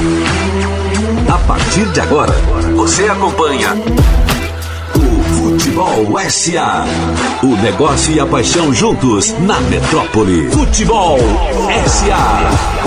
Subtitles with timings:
[0.00, 2.32] A partir de agora,
[2.74, 3.74] você acompanha
[4.96, 6.86] o Futebol SA.
[7.42, 10.50] O negócio e a paixão juntos na metrópole.
[10.50, 11.18] Futebol
[11.86, 12.80] SA.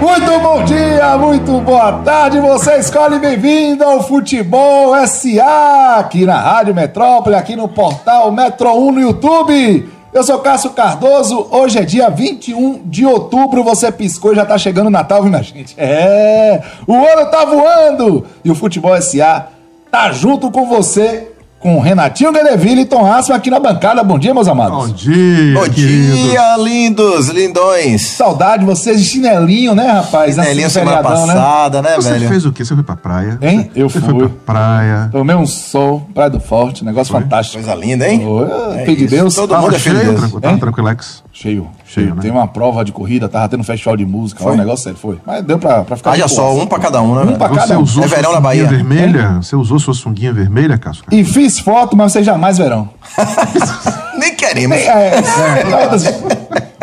[0.00, 6.72] Muito bom dia, muito boa tarde, você escolhe bem-vindo ao Futebol SA, aqui na Rádio
[6.72, 9.97] Metrópole, aqui no portal Metro 1 no YouTube.
[10.12, 14.56] Eu sou Cássio Cardoso, hoje é dia 21 de outubro, você piscou e já tá
[14.56, 15.74] chegando o Natal, viu, minha gente?
[15.76, 19.48] É, o ano tá voando e o Futebol SA
[19.90, 24.02] tá junto com você com Renatinho Gadeville e Tom Hassman aqui na bancada.
[24.04, 24.78] Bom dia, meus amados.
[24.78, 26.16] Bom dia, Bom querido.
[26.28, 28.06] dia, lindos, lindões.
[28.06, 30.36] Saudade de vocês de chinelinho, né, rapaz?
[30.36, 31.34] Chinelinho semana feriadão, né?
[31.34, 32.28] passada, né, Você velho?
[32.28, 32.64] fez o quê?
[32.64, 33.38] Você foi pra praia?
[33.42, 33.70] Hein?
[33.74, 34.10] Eu Você fui.
[34.20, 35.08] foi pra praia.
[35.10, 37.62] Tomei um sol, Praia do Forte, negócio fantástico.
[37.62, 38.24] Coisa linda, hein?
[38.24, 38.48] Oi,
[38.80, 39.34] É filho de Deus.
[39.34, 40.20] Todo Tava mundo é filho de cheio, Deus.
[40.20, 41.24] tranquilo, tava tranquilex.
[41.40, 42.22] Cheio, Cheio, né?
[42.22, 44.98] Tem uma prova de corrida, tava tendo um festival de música, lá, um negócio sério,
[44.98, 45.20] foi.
[45.24, 46.16] Mas deu pra, pra ficar.
[46.16, 47.20] De só, um pra cada um, né?
[47.22, 47.38] Um velho?
[47.38, 47.82] pra Você cada um.
[47.82, 48.66] usou É verão na Bahia.
[48.66, 49.34] vermelha?
[49.40, 51.04] Você usou sua sunguinha vermelha, Cássio?
[51.12, 52.88] E fiz foto, mas vocês jamais verão.
[54.18, 54.76] Nem queremos.
[54.78, 55.12] É,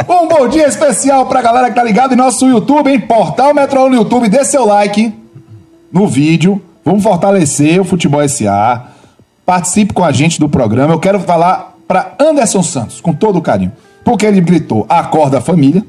[0.07, 2.99] Um bom dia especial pra galera que tá ligado em nosso YouTube, hein?
[2.99, 5.13] Portal Metro no YouTube, dê seu like
[5.91, 6.61] no vídeo.
[6.85, 8.85] Vamos fortalecer o Futebol SA.
[9.45, 10.93] Participe com a gente do programa.
[10.93, 13.71] Eu quero falar pra Anderson Santos, com todo carinho.
[14.05, 15.83] Porque ele gritou, acorda família.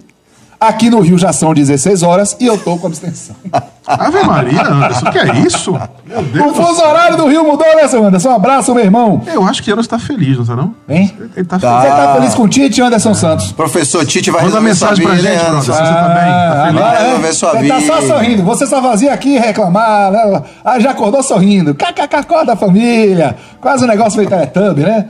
[0.58, 3.36] Aqui no Rio já são 16 horas e eu tô com abstenção.
[3.86, 5.70] Ave Maria, Anderson, que é isso?
[6.06, 6.46] Meu O Deus.
[6.46, 8.30] do fuso horário do Rio mudou, né, seu Anderson?
[8.30, 9.20] Um abraço, meu irmão.
[9.26, 10.74] Eu acho que Anderson tá feliz, não tá não?
[10.88, 11.14] Hein?
[11.36, 11.80] Ele tá, Tá.
[11.82, 11.96] Você feliz.
[12.06, 13.52] tá feliz com o Tite, Anderson Santos?
[13.52, 15.46] Professor Tite vai Manda mensagem sua pra vida, gente.
[15.46, 15.72] Anderson?
[15.72, 16.32] Você tá bem?
[16.32, 16.80] Tá feliz?
[16.80, 18.06] agora, Vai é, resolver sua você tá só vida.
[18.14, 18.42] sorrindo.
[18.42, 20.42] Você só fazia aqui reclamar, né?
[20.64, 21.74] Ah, já acordou sorrindo.
[21.74, 23.36] KKK, acorda a família.
[23.60, 25.04] Quase um negócio meio Teletubby, né?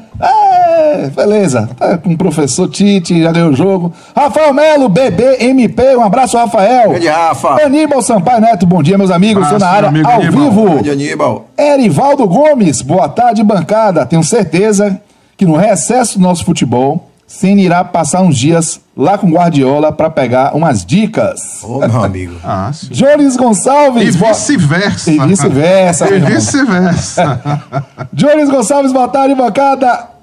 [0.76, 1.68] É, beleza.
[1.78, 3.92] Tá com o professor Tite, já deu o jogo.
[4.14, 6.90] Rafael Melo, BBMP, um abraço, Rafael.
[6.90, 7.64] Grande Rafa.
[7.64, 9.42] Aníbal Sampaio Neto, bom dia, meus amigos.
[9.44, 10.20] Estou na área ao Aníbal.
[10.20, 10.70] vivo.
[10.74, 11.46] Grande Aníbal.
[11.58, 14.04] Erivaldo Gomes, boa tarde, bancada.
[14.04, 15.00] Tenho certeza
[15.36, 20.08] que no recesso do nosso futebol, Ceni irá passar uns dias lá com Guardiola para
[20.08, 21.60] pegar umas dicas.
[21.64, 22.34] Ô, meu amigo.
[22.44, 22.86] Ah, sim.
[22.92, 25.10] Jones E Gonçalves, boa- vice-versa.
[25.10, 27.40] E vice-versa, E vice-versa.
[28.12, 30.15] Jones Gonçalves, boa tarde, bancada.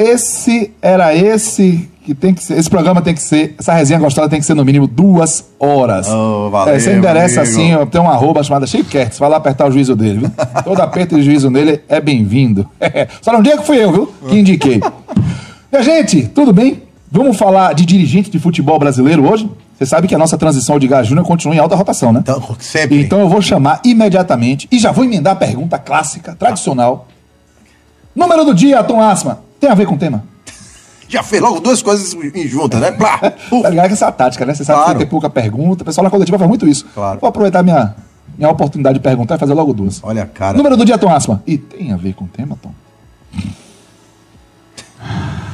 [0.00, 2.58] Esse era esse que tem que ser.
[2.58, 3.54] Esse programa tem que ser.
[3.58, 6.08] Essa resenha gostosa tem que ser no mínimo duas horas.
[6.08, 9.20] Oh, valeu, É, você endereça assim, tem uma arroba chamada Chiquete.
[9.20, 10.30] Vai lá apertar o juízo dele, viu?
[10.64, 12.66] Todo aperto de juízo nele é bem-vindo.
[13.20, 14.14] Só não diga que fui eu, viu?
[14.26, 14.80] Que indiquei.
[15.70, 16.82] Minha gente, tudo bem?
[17.12, 19.50] Vamos falar de dirigente de futebol brasileiro hoje?
[19.76, 22.20] Você sabe que a nossa transição de Gás Júnior continua em alta rotação, né?
[22.22, 23.02] Então, sempre.
[23.02, 27.06] Então eu vou chamar imediatamente e já vou emendar a pergunta clássica, tradicional.
[28.16, 29.49] Número do dia, Tom Asma.
[29.60, 30.24] Tem a ver com o tema?
[31.08, 32.92] Já fez logo duas coisas em juntas, né?
[32.92, 33.18] Plá.
[33.62, 34.54] Tá ligado que essa é a tática, né?
[34.54, 34.92] Você sabe Claro.
[34.94, 35.82] que tem pouca pergunta.
[35.82, 36.86] O pessoal na coletiva faz muito isso.
[36.94, 37.18] Claro.
[37.20, 37.94] Vou aproveitar minha,
[38.38, 40.00] minha oportunidade de perguntar e fazer logo duas.
[40.02, 40.56] Olha a cara.
[40.56, 41.42] Número do dia, Tom Asma.
[41.46, 42.72] E tem a ver com o tema, Tom?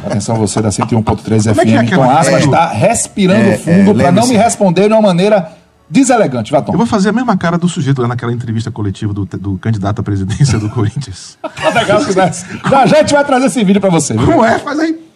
[0.04, 1.90] Atenção você da 101.3 Como é é FM.
[1.94, 5.52] Tom Asma está respirando É, fundo é, para não me responder de uma maneira
[5.88, 6.50] deselegante.
[6.52, 6.72] Vá, Tom.
[6.72, 10.00] Eu vou fazer a mesma cara do sujeito lá naquela entrevista coletiva do, do candidato
[10.00, 11.38] à presidência do Corinthians.
[11.42, 12.30] Tá legal que dá.
[12.30, 14.26] Já já a gente vai trazer esse vídeo pra você, viu?
[14.26, 14.58] Como é?
[14.58, 15.06] Faz aí.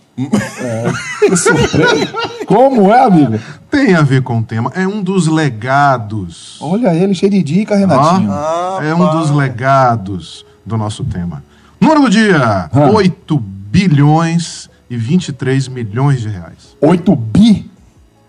[1.20, 2.12] Que surpresa.
[2.47, 3.38] Como é, amigo?
[3.70, 4.70] Tem a ver com o tema.
[4.75, 6.58] É um dos legados.
[6.60, 8.31] Olha ele, cheio de dica, Renatinho.
[8.31, 11.42] Ó, é um dos legados do nosso tema.
[11.81, 16.76] Número do dia: 8 bilhões e 23 milhões de reais.
[16.81, 17.70] 8 bi.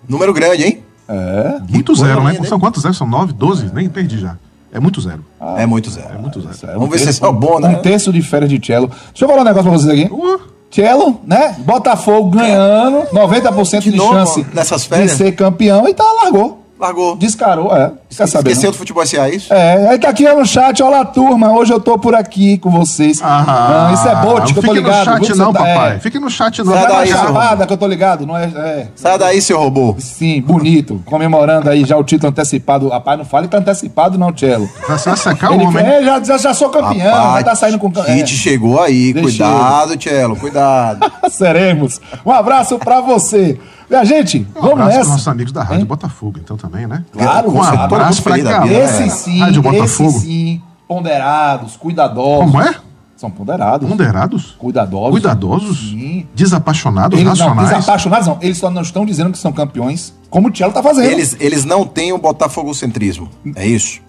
[0.08, 0.84] Número grande, hein?
[1.14, 1.60] É.
[1.70, 2.34] Muito zero, né?
[2.46, 2.98] São quantos zeros?
[2.98, 3.72] São 9, 12?
[3.74, 4.38] Nem perdi já.
[4.74, 5.24] É muito zero.
[5.58, 6.08] é muito zero.
[6.14, 6.56] É muito zero.
[6.64, 7.68] É Vamos ver se terço- é o bom, né?
[7.70, 8.88] Um terço de férias de cello.
[9.10, 10.14] Deixa eu falar um negócio pra vocês aqui.
[10.14, 10.40] Uh,
[10.72, 11.54] Cello, né?
[11.66, 15.12] Botafogo ganhando, 90% de, De novo, chance nessas de férias?
[15.12, 16.61] ser campeão e tá, largou.
[16.82, 17.16] Largou.
[17.16, 17.92] Descarou, é.
[18.10, 18.50] Quer saber?
[18.50, 18.72] Esqueceu não?
[18.72, 19.54] do futebol SA, é isso?
[19.54, 23.22] É, aí tá aqui no chat, olá turma, hoje eu tô por aqui com vocês.
[23.22, 24.98] não, isso é bote que eu tô Fique ligado.
[24.98, 25.96] no viu, chat que você não, tá- papai.
[25.96, 26.00] É.
[26.00, 26.74] Fique no chat não.
[26.74, 28.88] Sai é daí, chapada que eu tô ligado, não é, é.
[28.96, 29.96] Sai daí, seu robô.
[30.00, 31.04] Sim, bonito.
[31.06, 32.90] Comemorando aí já o título antecipado.
[32.90, 34.68] Rapaz, não fale que tá antecipado, não, Cello.
[34.88, 35.86] Vai se secar o Ele homem.
[35.86, 38.16] é, já, já, já sou campeão, vai tá saindo com é.
[38.16, 39.14] Tite chegou aí.
[39.14, 41.12] Deixa cuidado, Tchelo, cuidado.
[41.30, 42.02] Seremos.
[42.26, 43.60] Um abraço pra você.
[43.92, 45.10] Minha gente, Um vamos abraço para nessa.
[45.10, 45.86] nossos amigos da Rádio Hein?
[45.86, 47.04] Botafogo, então também, né?
[47.12, 48.62] Claro, um você- abraço da galera.
[48.62, 49.10] vida, Esse É.
[49.10, 50.20] sim, Rádio esse Botafogo.
[50.20, 52.52] sim, ponderados, cuidadosos.
[52.52, 52.76] Como é?
[53.18, 53.88] São ponderados.
[53.88, 54.56] Ponderados?
[54.58, 55.12] Cuidadosos.
[55.12, 55.78] Cuidadosos?
[55.90, 56.26] Sim.
[56.34, 57.20] Desapaixonados?
[57.20, 57.70] Eles não, racionais?
[57.78, 58.38] desapaixonados não.
[58.42, 61.12] Eles só não estão dizendo que são campeões, como o Tchelo tá fazendo.
[61.12, 63.28] Eles, eles não têm o botafogocentrismo.
[63.56, 64.00] É isso?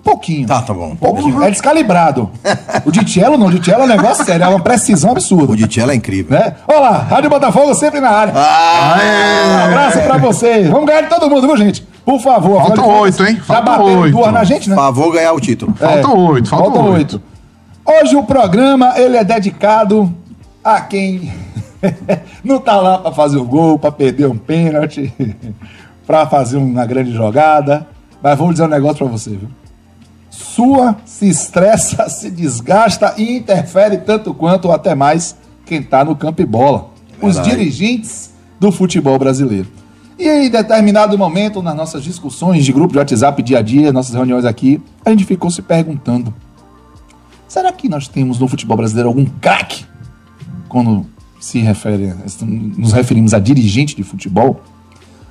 [0.00, 0.46] Um pouquinho.
[0.48, 0.92] Tá, tá bom.
[0.92, 1.42] Um pouquinho.
[1.42, 2.30] É descalibrado.
[2.86, 3.48] o de Tchelo não.
[3.48, 4.44] O de Tchelo é um negócio sério.
[4.44, 5.52] É uma precisão absurda.
[5.52, 6.38] O de Tchelo é incrível.
[6.38, 6.54] Né?
[6.66, 8.32] Olá, Rádio Botafogo sempre na área.
[8.34, 8.96] Ah,
[9.46, 10.68] Um abraço pra vocês.
[10.70, 11.82] Vamos ganhar de todo mundo, viu, gente?
[12.04, 12.62] Por favor.
[12.62, 13.40] contas, oito, hein?
[13.46, 14.16] Bateram oito.
[14.16, 14.74] duas na gente, né?
[14.74, 15.74] Favor ganhar o título.
[15.74, 17.20] Faltam oito, faltam Faltam oito.
[17.86, 18.02] oito.
[18.02, 20.10] Hoje o programa ele é dedicado
[20.64, 21.30] a quem
[22.42, 25.12] não tá lá pra fazer o gol, pra perder um pênalti,
[26.06, 27.86] pra fazer uma grande jogada.
[28.22, 29.48] Mas vou dizer um negócio pra você, viu?
[30.30, 35.36] Sua se estressa, se desgasta e interfere tanto quanto ou até mais
[35.66, 36.90] quem tá no campo e bola.
[37.20, 37.50] Os Verdade.
[37.50, 39.68] dirigentes do futebol brasileiro.
[40.18, 44.14] E em determinado momento, nas nossas discussões de grupo de WhatsApp dia a dia, nossas
[44.14, 46.32] reuniões aqui, a gente ficou se perguntando:
[47.48, 49.86] será que nós temos no futebol brasileiro algum craque
[50.68, 51.06] quando
[51.40, 52.14] se refere,
[52.76, 54.60] nos referimos a dirigente de futebol?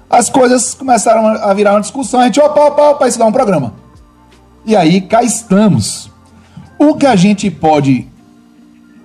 [0.10, 2.20] As coisas começaram a virar uma discussão.
[2.20, 3.74] A gente, opa, opa, opa, isso dá um programa.
[4.66, 6.12] E aí cá estamos.
[6.78, 8.08] O que a gente pode,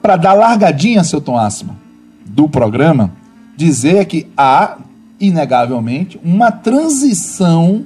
[0.01, 1.77] para dar largadinha, seu Tom Asma,
[2.25, 3.11] do programa,
[3.57, 4.79] dizer é que há,
[5.21, 7.85] inegavelmente, uma transição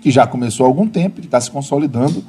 [0.00, 2.24] que já começou há algum tempo, que está se consolidando,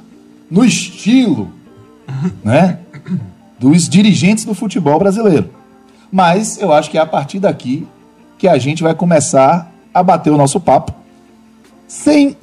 [0.50, 1.50] no estilo
[2.44, 2.78] né,
[3.58, 5.50] dos dirigentes do futebol brasileiro.
[6.10, 7.86] Mas eu acho que é a partir daqui
[8.36, 10.92] que a gente vai começar a bater o nosso papo,
[11.86, 12.36] sem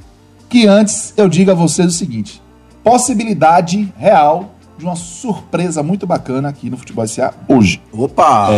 [0.50, 2.42] que antes eu diga a vocês o seguinte:
[2.84, 7.82] possibilidade real de uma surpresa muito bacana aqui no Futebol SA hoje.
[7.94, 8.50] Opa!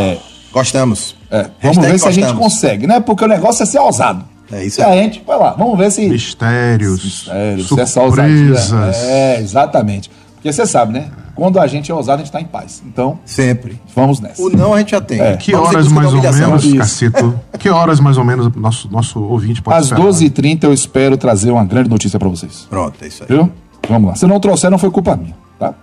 [0.52, 1.16] Gostamos.
[1.30, 2.44] É, vamos Hashtag ver se a gente gostamos.
[2.44, 3.00] consegue, né?
[3.00, 4.26] Porque o negócio é ser ousado.
[4.52, 5.04] É isso E a aí.
[5.04, 6.10] gente, vai lá, vamos ver se.
[6.10, 8.56] Mistérios, Mistérios, essa ousadia.
[8.58, 8.98] surpresas.
[9.04, 10.12] É, exatamente.
[10.42, 11.12] Porque você sabe, né?
[11.36, 12.82] Quando a gente é ousado, a gente tá em paz.
[12.84, 13.80] Então, Sempre.
[13.96, 14.42] vamos nessa.
[14.42, 15.22] O não a gente já tem.
[15.22, 15.38] É.
[15.38, 16.74] Que Vamos horas mais ou menos.
[16.74, 17.40] Cacito?
[17.60, 20.04] Que horas mais ou menos nosso, nosso ouvinte pode Às esperar?
[20.04, 22.66] 12h30 eu espero trazer uma grande notícia pra vocês.
[22.68, 23.28] Pronto, é isso aí.
[23.30, 23.52] Viu?
[23.88, 24.16] Vamos lá.
[24.16, 25.76] Se não trouxer, não foi culpa minha, tá?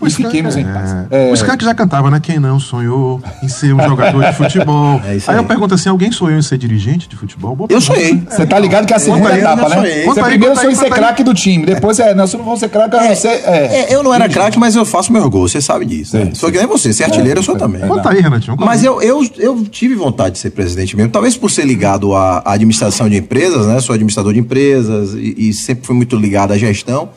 [0.00, 0.94] O E Skank- fiquemos em é, paz.
[1.10, 2.18] É, O Skank já cantava, né?
[2.20, 5.00] Quem não sonhou em ser um jogador de futebol.
[5.04, 5.22] É aí.
[5.26, 5.36] aí.
[5.36, 7.54] eu pergunto assim: alguém sonhou em ser dirigente de futebol?
[7.54, 8.22] Boa Eu sonhei.
[8.30, 9.74] Você tá ligado que é a segunda etapa, né?
[9.76, 10.04] sonhei.
[10.04, 12.68] Você primeiro aí, em ser craque do time, depois é, não, se não for ser
[12.70, 13.30] craque, eu não sei.
[13.32, 16.16] É, É, eu não era craque, mas eu faço meu gol, você sabe disso.
[16.16, 16.30] né?
[16.34, 17.80] Sou que nem você, ser artilheiro eu sou também.
[17.82, 18.56] Conta aí, Renatinho.
[18.58, 22.42] Mas eu, eu, eu tive vontade de ser presidente mesmo, talvez por ser ligado à
[22.44, 23.80] à administração de empresas, né?
[23.80, 27.10] Sou administrador de empresas e, e sempre fui muito ligado à gestão.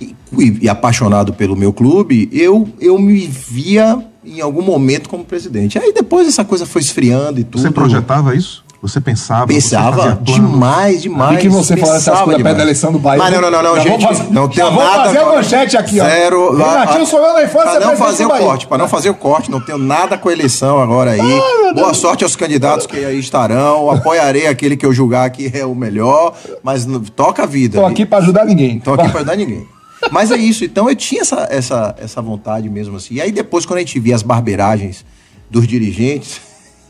[0.00, 0.14] E,
[0.62, 5.78] e- apaixonado pelo meu clube, eu, eu me via em algum momento como presidente.
[5.78, 7.62] Aí depois essa coisa foi esfriando e tudo.
[7.62, 8.62] Você projetava isso?
[8.80, 9.46] Você pensava?
[9.48, 10.34] você Pensava fazia planos?
[10.34, 11.38] demais, demais.
[11.38, 13.18] E que você fala essas coisas perto da eleição do Bahia.
[13.24, 14.06] Mas não, não, não, não, Já gente.
[14.06, 15.04] fazer- não já tenho vou nada.
[15.06, 16.04] fazer a manchete aqui, ó.
[16.04, 16.56] Zero.
[16.56, 18.46] Renatinho sonhou na infância Pra não fazer o Bahia.
[18.46, 21.40] corte, para não fazer o corte, não tenho nada com a eleição agora aí.
[21.74, 23.90] Boa sorte aos candidatos que aí estarão.
[23.90, 27.80] Apoiarei aquele que eu julgar que é o melhor, mas não- toca a vida.
[27.80, 28.78] Tô aqui pra ajudar ninguém.
[28.78, 29.66] Tô aqui pra ajudar ninguém.
[30.10, 33.14] Mas é isso, então eu tinha essa, essa, essa vontade mesmo assim.
[33.14, 35.04] E aí depois, quando a gente via as barbeiragens
[35.50, 36.40] dos dirigentes,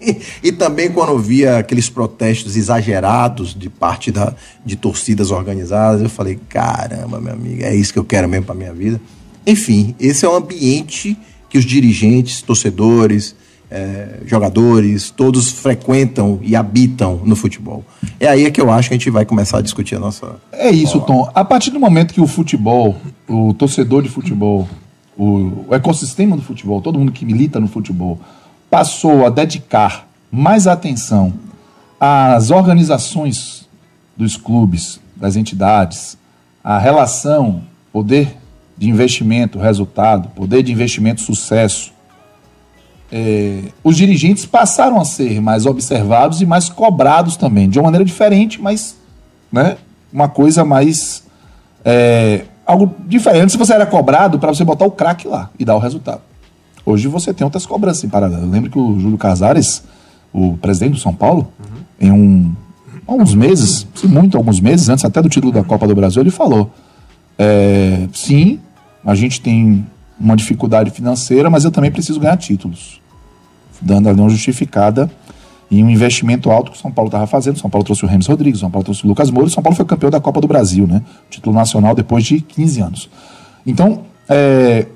[0.01, 0.17] e,
[0.49, 4.35] e também quando eu via aqueles protestos exagerados de parte da,
[4.65, 8.55] de torcidas organizadas, eu falei, caramba, meu amigo, é isso que eu quero mesmo pra
[8.55, 9.01] minha vida.
[9.47, 11.17] Enfim, esse é o ambiente
[11.49, 13.35] que os dirigentes, torcedores,
[13.71, 17.85] eh, jogadores, todos frequentam e habitam no futebol.
[18.19, 20.71] É aí que eu acho que a gente vai começar a discutir a nossa, É
[20.71, 21.31] isso, Tom.
[21.35, 22.97] A partir do momento que o futebol,
[23.29, 24.69] o torcedor de futebol,
[25.17, 28.19] o, o ecossistema do futebol, todo mundo que milita no futebol,
[28.71, 31.33] passou a dedicar mais atenção
[31.99, 33.67] às organizações
[34.17, 36.17] dos clubes, das entidades,
[36.63, 38.37] a relação, poder
[38.77, 41.93] de investimento, resultado, poder de investimento, sucesso.
[43.11, 48.05] É, os dirigentes passaram a ser mais observados e mais cobrados também, de uma maneira
[48.05, 48.97] diferente, mas
[49.51, 49.79] né,
[50.13, 51.25] uma coisa mais.
[51.85, 53.53] é, algo diferente.
[53.53, 56.21] Se você era cobrado para você botar o craque lá e dar o resultado.
[56.85, 58.45] Hoje você tem outras cobranças em paralelo.
[58.45, 59.83] Eu lembro que o Júlio Casares,
[60.33, 61.53] o presidente do São Paulo,
[62.01, 62.55] em um,
[63.07, 66.23] há uns meses, se muito, alguns meses, antes até do título da Copa do Brasil,
[66.23, 66.71] ele falou:
[67.39, 68.59] é, sim,
[69.05, 69.87] a gente tem
[70.21, 73.01] uma dificuldade financeira, mas eu também preciso ganhar títulos.
[73.81, 75.11] Dando ali uma justificada
[75.71, 77.59] em um investimento alto que o São Paulo estava fazendo.
[77.59, 79.85] São Paulo trouxe o Remes Rodrigues, São Paulo trouxe o Lucas Moura, São Paulo foi
[79.85, 81.03] campeão da Copa do Brasil, né?
[81.31, 83.11] Título nacional depois de 15 anos.
[83.67, 84.87] Então, é,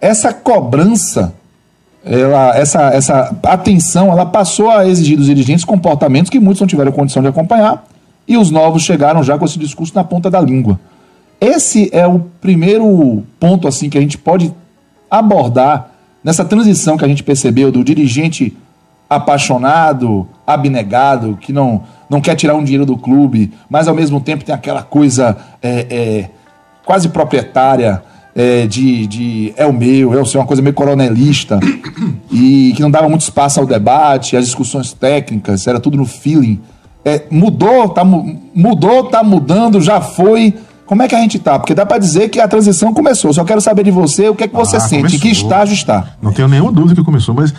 [0.00, 1.34] essa cobrança,
[2.04, 6.92] ela, essa, essa atenção, ela passou a exigir dos dirigentes comportamentos que muitos não tiveram
[6.92, 7.84] condição de acompanhar
[8.28, 10.78] e os novos chegaram já com esse discurso na ponta da língua.
[11.40, 14.52] Esse é o primeiro ponto assim que a gente pode
[15.10, 15.90] abordar
[16.22, 18.56] nessa transição que a gente percebeu do dirigente
[19.08, 24.44] apaixonado, abnegado, que não, não quer tirar um dinheiro do clube, mas ao mesmo tempo
[24.44, 26.30] tem aquela coisa é, é,
[26.84, 28.02] quase proprietária
[28.36, 31.58] é, de, de é o meu, é o seu, uma coisa meio coronelista,
[32.30, 36.60] e que não dava muito espaço ao debate, às discussões técnicas, era tudo no feeling.
[37.04, 40.54] É, mudou, tá, mu- mudou, tá mudando, já foi.
[40.90, 41.56] Como é que a gente tá?
[41.56, 43.32] Porque dá pra dizer que a transição começou.
[43.32, 45.44] Só quero saber de você o que é que você Ah, sente, em que começou.
[45.44, 46.16] estágio está.
[46.20, 47.54] Não tenho nenhuma dúvida que começou, mas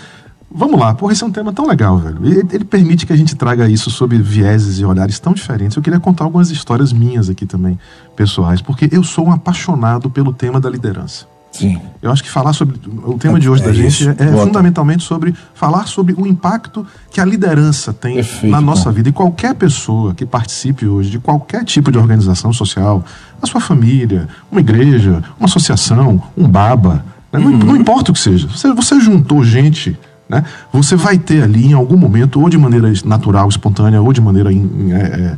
[0.53, 0.93] vamos lá.
[0.93, 2.17] Porra, esse é um tema tão legal, velho.
[2.25, 5.77] Ele, ele permite que a gente traga isso sob vieses e olhares tão diferentes.
[5.77, 7.79] Eu queria contar algumas histórias minhas aqui também,
[8.17, 11.25] pessoais, porque eu sou um apaixonado pelo tema da liderança.
[11.51, 11.79] Sim.
[12.01, 12.79] Eu acho que falar sobre.
[13.03, 16.85] O tema de hoje É da gente é, é fundamentalmente sobre falar sobre o impacto
[17.11, 18.95] que a liderança tem Perfeito, na nossa bom.
[18.95, 19.09] vida.
[19.09, 23.03] E qualquer pessoa que participe hoje de qualquer tipo de organização social,
[23.41, 27.39] a sua família, uma igreja, uma associação, um baba, né?
[27.39, 28.47] não, não importa o que seja.
[28.47, 29.97] Você, você juntou gente.
[30.29, 30.45] Né?
[30.71, 34.53] Você vai ter ali em algum momento, ou de maneira natural, espontânea, ou de maneira
[34.53, 35.37] in- in- é, é,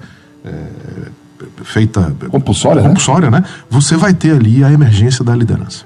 [0.49, 0.51] é,
[1.63, 2.87] feita Compulsória, né?
[2.87, 3.43] compulsória, né?
[3.69, 5.85] Você vai ter ali a emergência da liderança.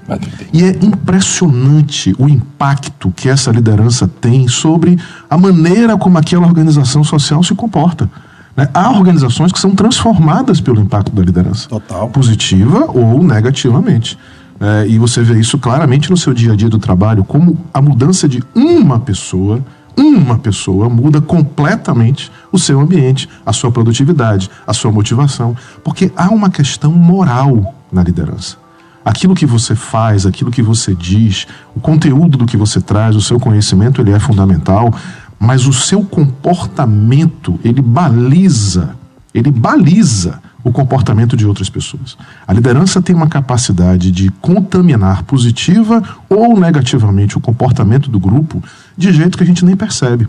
[0.53, 4.97] E é impressionante o impacto que essa liderança tem sobre
[5.29, 8.09] a maneira como aquela organização social se comporta.
[8.55, 8.67] né?
[8.73, 11.67] Há organizações que são transformadas pelo impacto da liderança.
[11.67, 12.09] Total.
[12.09, 14.17] Positiva ou negativamente.
[14.59, 17.79] É, e você vê isso claramente no seu dia a dia do trabalho, como a
[17.81, 19.63] mudança de uma pessoa,
[19.95, 25.55] uma pessoa muda completamente o seu ambiente, a sua produtividade, a sua motivação.
[25.83, 28.57] Porque há uma questão moral na liderança.
[29.05, 33.21] Aquilo que você faz, aquilo que você diz, o conteúdo do que você traz, o
[33.21, 34.93] seu conhecimento, ele é fundamental,
[35.39, 38.95] mas o seu comportamento, ele baliza,
[39.33, 42.17] ele baliza o comportamento de outras pessoas.
[42.45, 48.61] A liderança tem uma capacidade de contaminar positiva ou negativamente o comportamento do grupo
[48.97, 50.27] de jeito que a gente nem percebe.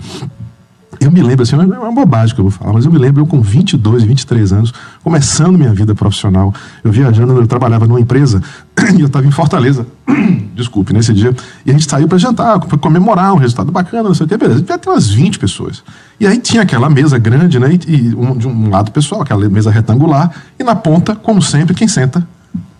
[1.00, 3.22] Eu me lembro, assim, é uma bobagem que eu vou falar, mas eu me lembro
[3.22, 6.52] eu com 22, 23 anos, começando minha vida profissional,
[6.82, 8.42] eu viajando, eu trabalhava numa empresa
[8.96, 9.86] e eu estava em Fortaleza,
[10.54, 14.14] desculpe, nesse dia, e a gente saiu para jantar, para comemorar um resultado bacana, não
[14.14, 15.84] sei o que, beleza, devia ter umas 20 pessoas.
[16.18, 19.70] E aí tinha aquela mesa grande, né, e, um, de um lado pessoal, aquela mesa
[19.70, 22.26] retangular, e na ponta, como sempre, quem senta?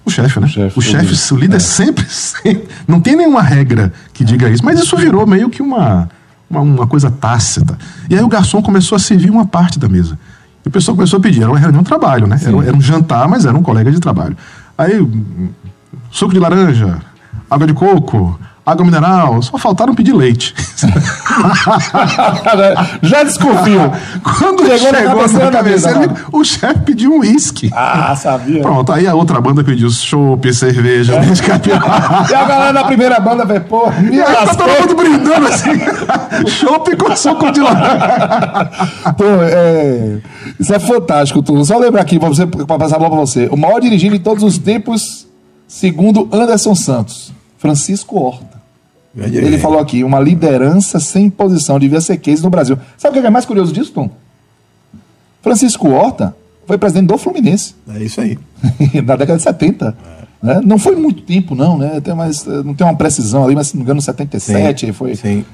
[0.05, 0.49] O chefe, né?
[0.49, 2.67] chefe, o chefe, o o líder sempre, sempre.
[2.87, 6.09] Não tem nenhuma regra que diga isso, mas isso virou meio que uma,
[6.49, 7.79] uma, uma coisa tácita.
[8.09, 10.19] E aí o garçom começou a servir uma parte da mesa.
[10.65, 12.39] E o pessoal começou a pedir, era uma reunião de trabalho, né?
[12.43, 14.37] Era, era um jantar, mas era um colega de trabalho.
[14.77, 15.07] Aí,
[16.11, 17.01] suco de laranja,
[17.51, 18.39] água de coco,
[18.71, 20.55] água mineral, só faltaram pedir leite.
[23.03, 23.93] Já desconfio.
[24.23, 27.71] Quando Chegou chegou, na cabeceira o chefe pediu um uísque.
[27.75, 28.63] Ah, sabia.
[28.63, 32.27] Pronto, aí a outra banda pediu chopp, cerveja, capilar.
[32.31, 35.47] E a galera da primeira banda vê, pô, me E aí tá todo mundo brindando
[35.47, 35.71] assim.
[36.47, 38.71] Chopp com suco de laranja.
[39.17, 40.19] Pô, é,
[40.59, 41.65] isso é fantástico, tudo.
[41.65, 43.49] Só lembrar aqui, pra, você, pra passar a bola pra você.
[43.51, 45.27] O maior dirigido de todos os tempos,
[45.67, 48.58] segundo Anderson Santos, Francisco Horta.
[49.17, 52.79] Ele falou aqui, uma liderança sem posição devia ser case no Brasil.
[52.97, 54.11] Sabe o que é mais curioso disso, Tom?
[55.43, 56.37] Francisco Horta
[56.67, 58.39] foi presidente do Fluminense É isso aí.
[59.03, 59.97] na década de 70.
[60.43, 60.61] né?
[60.65, 62.01] Não foi muito tempo, não, né?
[62.01, 65.17] Tem mais, não tem uma precisão ali, mas se não me engano, 77 foi.
[65.17, 65.45] Sim.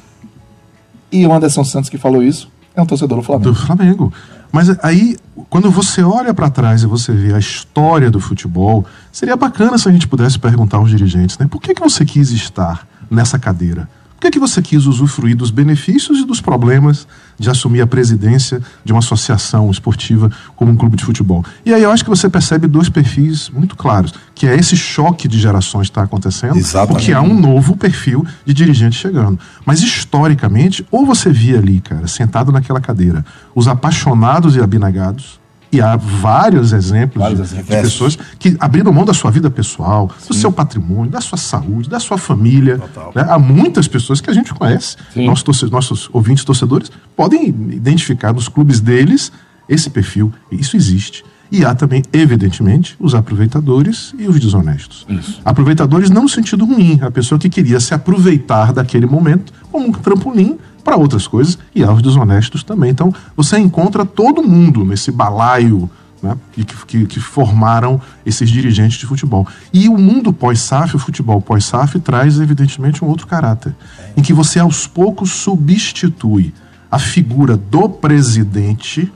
[1.12, 3.52] E o Anderson Santos que falou isso é um torcedor do Flamengo.
[3.52, 4.12] Do Flamengo.
[4.50, 5.16] Mas aí,
[5.48, 9.88] quando você olha para trás e você vê a história do futebol, seria bacana se
[9.88, 11.46] a gente pudesse perguntar aos dirigentes, né?
[11.48, 13.88] Por que, que você quis estar nessa cadeira?
[14.14, 17.06] Por que, que você quis usufruir dos benefícios e dos problemas
[17.38, 21.44] de assumir a presidência de uma associação esportiva como um clube de futebol?
[21.66, 25.28] E aí eu acho que você percebe dois perfis muito claros, que é esse choque
[25.28, 26.94] de gerações que está acontecendo, Exatamente.
[26.94, 29.38] porque há um novo perfil de dirigente chegando.
[29.66, 35.38] Mas historicamente, ou você via ali, cara, sentado naquela cadeira, os apaixonados e abnegados,
[35.74, 40.10] e há vários exemplos Vários de, de pessoas que abriram mão da sua vida pessoal,
[40.28, 42.80] do seu patrimônio, da sua saúde, da sua família.
[43.14, 43.24] Né?
[43.28, 45.26] Há muitas pessoas que a gente conhece, Sim.
[45.26, 49.32] nossos, torce- nossos ouvintes torcedores, podem identificar nos clubes deles
[49.68, 50.32] esse perfil.
[50.52, 51.24] Isso existe.
[51.50, 55.06] E há também, evidentemente, os aproveitadores e os desonestos.
[55.44, 59.92] Aproveitadores não no sentido ruim, a pessoa que queria se aproveitar daquele momento como um
[59.92, 62.90] trampolim para outras coisas, e há os desonestos também.
[62.90, 65.90] Então, você encontra todo mundo nesse balaio
[66.24, 69.46] né, que, que, que formaram esses dirigentes de futebol.
[69.72, 73.74] E o mundo pós-SAF, o futebol pós-SAF, traz, evidentemente, um outro caráter,
[74.16, 76.52] em que você, aos poucos, substitui
[76.90, 79.12] a figura do presidente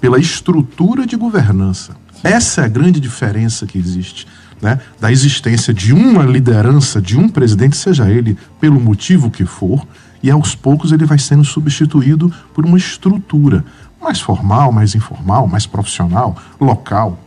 [0.00, 1.96] pela estrutura de governança.
[2.22, 4.26] Essa é a grande diferença que existe.
[4.60, 9.86] Né, da existência de uma liderança, de um presidente, seja ele pelo motivo que for,
[10.22, 13.64] e aos poucos ele vai sendo substituído por uma estrutura
[14.00, 17.18] mais formal, mais informal, mais profissional, local.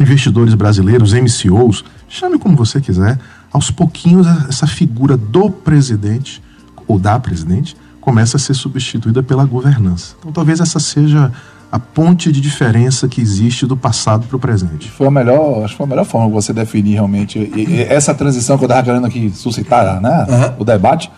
[0.00, 3.18] Investidores brasileiros, MCOs, chame como você quiser,
[3.52, 6.42] aos pouquinhos essa figura do presidente
[6.86, 10.14] ou da presidente começa a ser substituída pela governança.
[10.20, 11.32] Então talvez essa seja
[11.70, 14.88] a ponte de diferença que existe do passado para o presente.
[14.90, 17.82] Foi a melhor, acho que foi a melhor forma que você definir realmente e- e
[17.82, 20.26] essa transição que eu estava querendo aqui suscitar, né?
[20.28, 20.54] Aham.
[20.58, 21.10] O debate.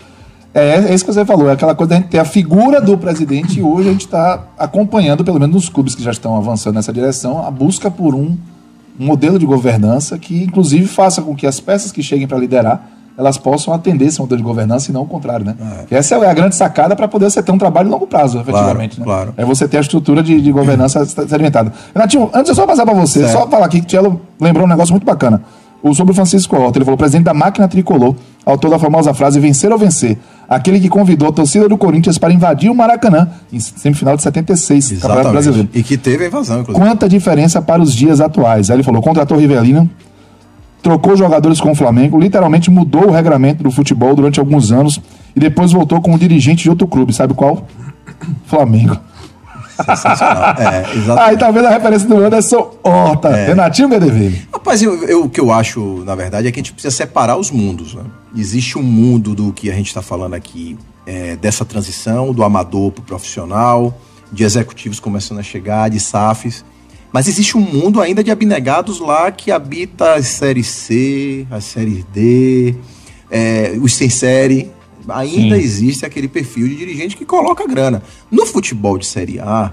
[0.52, 2.98] É, é isso que você falou, é aquela coisa da gente ter a figura do
[2.98, 6.74] presidente e hoje a gente está acompanhando, pelo menos nos clubes que já estão avançando
[6.74, 8.36] nessa direção, a busca por um,
[8.98, 12.90] um modelo de governança que, inclusive, faça com que as peças que cheguem para liderar
[13.20, 15.54] elas possam atender esse modelo de governança e não o contrário, né?
[15.86, 18.38] Que Essa é a grande sacada para poder você ter um trabalho de longo prazo,
[18.40, 18.98] efetivamente.
[18.98, 19.04] né?
[19.04, 19.34] claro.
[19.36, 21.70] É você ter a estrutura de, de governança sedimentada.
[21.94, 23.32] Renatinho, antes eu só passar para você, Certo.
[23.32, 25.42] só falar aqui que o Tielo lembrou um negócio muito bacana.
[25.82, 28.14] O sobre o Francisco Horta, ele falou, presidente da máquina tricolor,
[28.44, 30.18] autor da famosa frase vencer ou vencer.
[30.50, 35.00] Aquele que convidou a torcida do Corinthians para invadir o Maracanã em semifinal de 76,
[35.00, 35.68] Campeonato Brasileiro.
[35.72, 36.84] E que teve a invasão, inclusive.
[36.84, 38.68] Quanta diferença para os dias atuais.
[38.68, 39.88] Aí ele falou, contratou Rivelino,
[40.82, 45.00] trocou jogadores com o Flamengo, literalmente mudou o regramento do futebol durante alguns anos
[45.36, 47.12] e depois voltou como dirigente de outro clube.
[47.12, 47.68] Sabe qual?
[48.46, 48.98] Flamengo.
[50.60, 51.30] É, exatamente.
[51.30, 53.28] Aí tá vendo a referência do Anderson Horta.
[53.30, 54.42] Renatinho Medeville.
[54.52, 57.36] Rapaz, eu, eu- o que eu acho, na verdade, é que a gente precisa separar
[57.36, 57.94] os mundos.
[57.94, 58.02] né?
[58.36, 62.92] Existe um mundo do que a gente está falando aqui, é, dessa transição do amador
[62.92, 63.98] para o profissional,
[64.32, 66.64] de executivos começando a chegar, de SAFs.
[67.12, 72.04] Mas existe um mundo ainda de abnegados lá que habita as séries C, as séries
[72.12, 72.74] D,
[73.30, 74.70] é, os sem série.
[75.08, 75.62] Ainda Sim.
[75.62, 78.02] existe aquele perfil de dirigente que coloca grana.
[78.30, 79.72] No futebol de série A,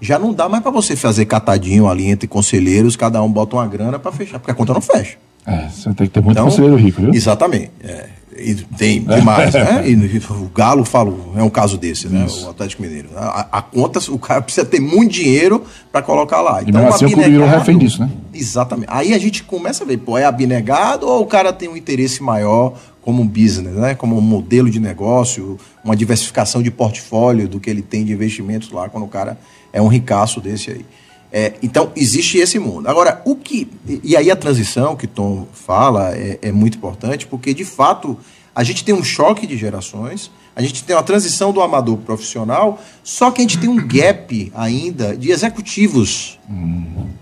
[0.00, 3.66] já não dá mais para você fazer catadinho ali entre conselheiros, cada um bota uma
[3.66, 5.16] grana para fechar, porque a conta não fecha.
[5.46, 7.14] É, você tem que ter muito Então, conselheiro rico, viu?
[7.14, 7.70] Exatamente.
[7.82, 8.08] é.
[8.36, 9.82] E tem demais, né?
[9.86, 12.26] E, e o Galo, falo, é um caso desse, né?
[12.44, 13.10] O Atlético Mineiro.
[13.14, 16.62] A, a conta, o cara precisa ter muito dinheiro para colocar lá.
[16.62, 18.10] Então, mesmo assim, o clube virou refém disso, né?
[18.32, 18.88] Exatamente.
[18.90, 22.22] Aí a gente começa a ver, pô, é abnegado ou o cara tem um interesse
[22.22, 23.94] maior como um business, né?
[23.94, 28.70] Como um modelo de negócio, uma diversificação de portfólio do que ele tem de investimentos
[28.70, 29.36] lá, quando o cara
[29.72, 30.86] é um ricaço desse aí.
[31.32, 32.88] É, então, existe esse mundo.
[32.88, 33.66] Agora, o que.
[34.04, 38.18] E aí a transição que Tom fala é, é muito importante, porque de fato
[38.54, 42.04] a gente tem um choque de gerações, a gente tem uma transição do amador pro
[42.04, 46.38] profissional, só que a gente tem um gap ainda de executivos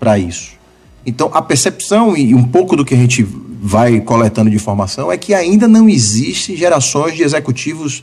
[0.01, 0.59] para isso.
[1.07, 3.23] Então, a percepção e um pouco do que a gente
[3.63, 8.03] vai coletando de informação é que ainda não existe gerações de executivos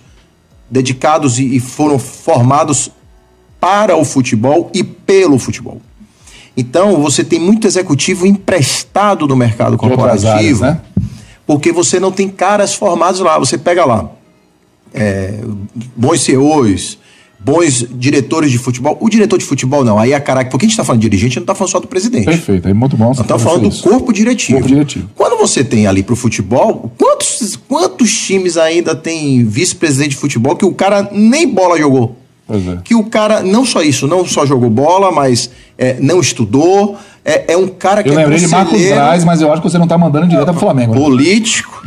[0.70, 2.92] dedicados e, e foram formados
[3.60, 5.82] para o futebol e pelo futebol.
[6.56, 10.82] Então, você tem muito executivo emprestado do mercado corporativo, áreas, né?
[11.46, 13.40] porque você não tem caras formados lá.
[13.40, 14.10] Você pega lá
[14.94, 15.40] é,
[15.96, 17.00] bons CEOs,
[17.48, 18.98] bons diretores de futebol.
[19.00, 20.50] O diretor de futebol não, aí é caraca.
[20.50, 22.26] Porque a gente está falando de dirigente, a gente não está falando só do presidente.
[22.26, 23.06] Perfeito, é muito bom.
[23.06, 24.60] Nós estamos falando do corpo diretivo.
[24.60, 25.10] Corpo diretivo.
[25.16, 30.66] Quando você tem ali pro futebol, quantos, quantos times ainda tem vice-presidente de futebol que
[30.66, 32.18] o cara nem bola jogou?
[32.46, 32.78] Pois é.
[32.84, 36.98] Que o cara, não só isso, não só jogou bola, mas é, não estudou.
[37.30, 39.70] É, é um cara que Eu é lembrei de Marcos Braz, mas eu acho que
[39.70, 40.96] você não tá mandando direto pro Flamengo.
[40.96, 41.02] né?
[41.02, 41.84] político,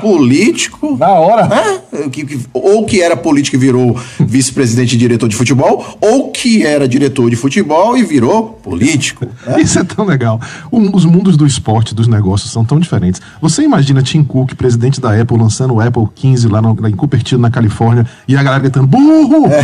[0.00, 0.96] político.
[0.98, 1.46] Na hora.
[1.46, 1.78] né?
[2.10, 6.66] Que- que- ou que era político e virou vice-presidente e diretor de futebol, ou que
[6.66, 9.24] era diretor de futebol e virou político.
[9.46, 9.60] né?
[9.62, 10.40] Isso é tão legal.
[10.72, 13.20] O- os mundos do esporte, dos negócios, são tão diferentes.
[13.40, 16.96] Você imagina Tim Cook, presidente da Apple, lançando o Apple 15 lá, no, lá em
[16.96, 19.44] Cupertino, na Califórnia, e a galera gritando, burro!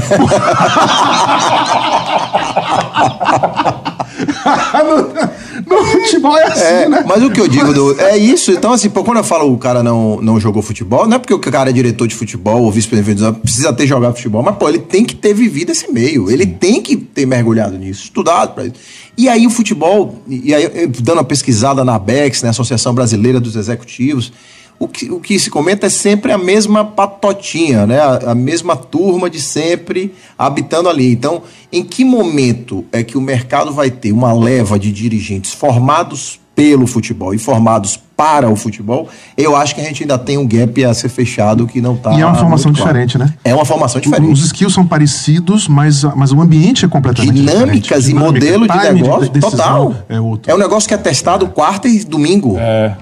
[4.85, 7.05] no, no futebol é assim, É, né?
[7.07, 8.50] mas o que eu digo do- é isso.
[8.53, 11.35] Então, assim, pô, quando eu falo o cara não, não jogou futebol, não é porque
[11.35, 14.79] o cara é diretor de futebol ou vice-presidente, precisa ter jogado futebol, mas, pô, ele
[14.79, 16.31] tem que ter vivido esse meio.
[16.31, 18.74] Ele tem que ter mergulhado nisso, estudado pra isso.
[19.16, 23.55] E aí o futebol, e aí dando uma pesquisada na ABEX, na Associação Brasileira dos
[23.57, 24.33] Executivos,
[24.80, 28.00] o que, o que se comenta é sempre a mesma patotinha, né?
[28.00, 31.12] A, a mesma turma de sempre habitando ali.
[31.12, 36.40] Então, em que momento é que o mercado vai ter uma leva de dirigentes formados
[36.56, 39.06] pelo futebol e formados para o futebol?
[39.36, 42.14] Eu acho que a gente ainda tem um gap a ser fechado que não está.
[42.14, 43.34] E é uma formação diferente, né?
[43.44, 44.32] É uma formação diferente.
[44.32, 48.10] Os skills são parecidos, mas, mas o ambiente é completamente Dinâmicas diferente.
[48.10, 49.94] e modelo de negócio decisão total.
[50.08, 50.50] É outro.
[50.50, 52.56] É um negócio que é testado quarta e domingo.
[52.58, 52.96] É.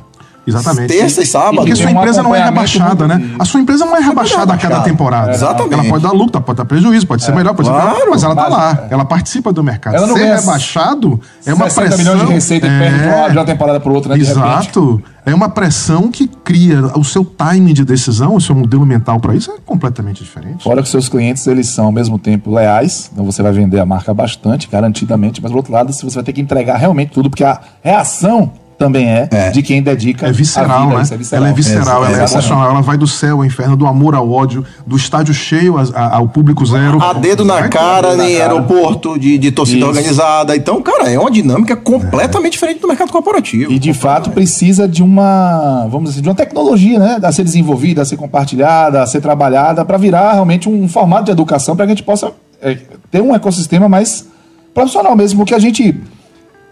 [0.48, 0.88] Exatamente.
[0.88, 1.56] Terça e sábado.
[1.56, 3.30] Porque E sua empresa não é rebaixada, né?
[3.38, 5.30] A sua empresa não é rebaixada a cada temporada.
[5.32, 5.74] Exatamente.
[5.74, 7.94] Ela pode dar lucro, pode dar prejuízo, pode ser melhor, pode ser Claro.
[7.96, 8.86] pior, mas ela tá lá.
[8.90, 9.94] Ela participa do mercado.
[9.96, 11.98] Ela não Ser rebaixado é uma 60 pressão...
[12.14, 14.20] milhões de receita e perde de uma- de uma temporada para outra, né?
[14.20, 15.02] Exato.
[15.26, 19.34] É uma pressão que cria o seu timing de decisão, o seu modelo mental para
[19.34, 20.64] isso é completamente diferente.
[20.64, 23.84] Fora que seus clientes, eles são ao mesmo tempo leais, então você vai vender a
[23.84, 27.28] marca bastante, garantidamente, mas do outro lado, se você vai ter que entregar realmente tudo,
[27.28, 29.50] porque a reação também é, É.
[29.50, 31.02] de quem dedica É visceral, a vida né?
[31.02, 31.44] isso, é visceral.
[31.44, 32.32] Ela é visceral, ela é exatamente.
[32.34, 35.82] emocional, ela vai do céu ao inferno, do amor ao ódio, do estádio cheio a-
[35.94, 37.02] a- ao público zero.
[37.02, 38.52] A dedo na Vai cara dedo na em cara.
[38.52, 39.88] aeroporto de, de torcida Isso.
[39.88, 40.54] organizada.
[40.54, 43.72] Então, cara, é uma dinâmica completamente diferente do mercado corporativo.
[43.72, 48.02] E de fato precisa de uma, vamos dizer, de uma tecnologia, né, a ser desenvolvida,
[48.02, 51.92] a ser compartilhada, a ser trabalhada para virar realmente um formato de educação para que
[51.92, 52.30] a gente possa
[52.62, 52.76] é,
[53.10, 54.24] ter um ecossistema mais
[54.72, 55.82] profissional mesmo, porque a gente,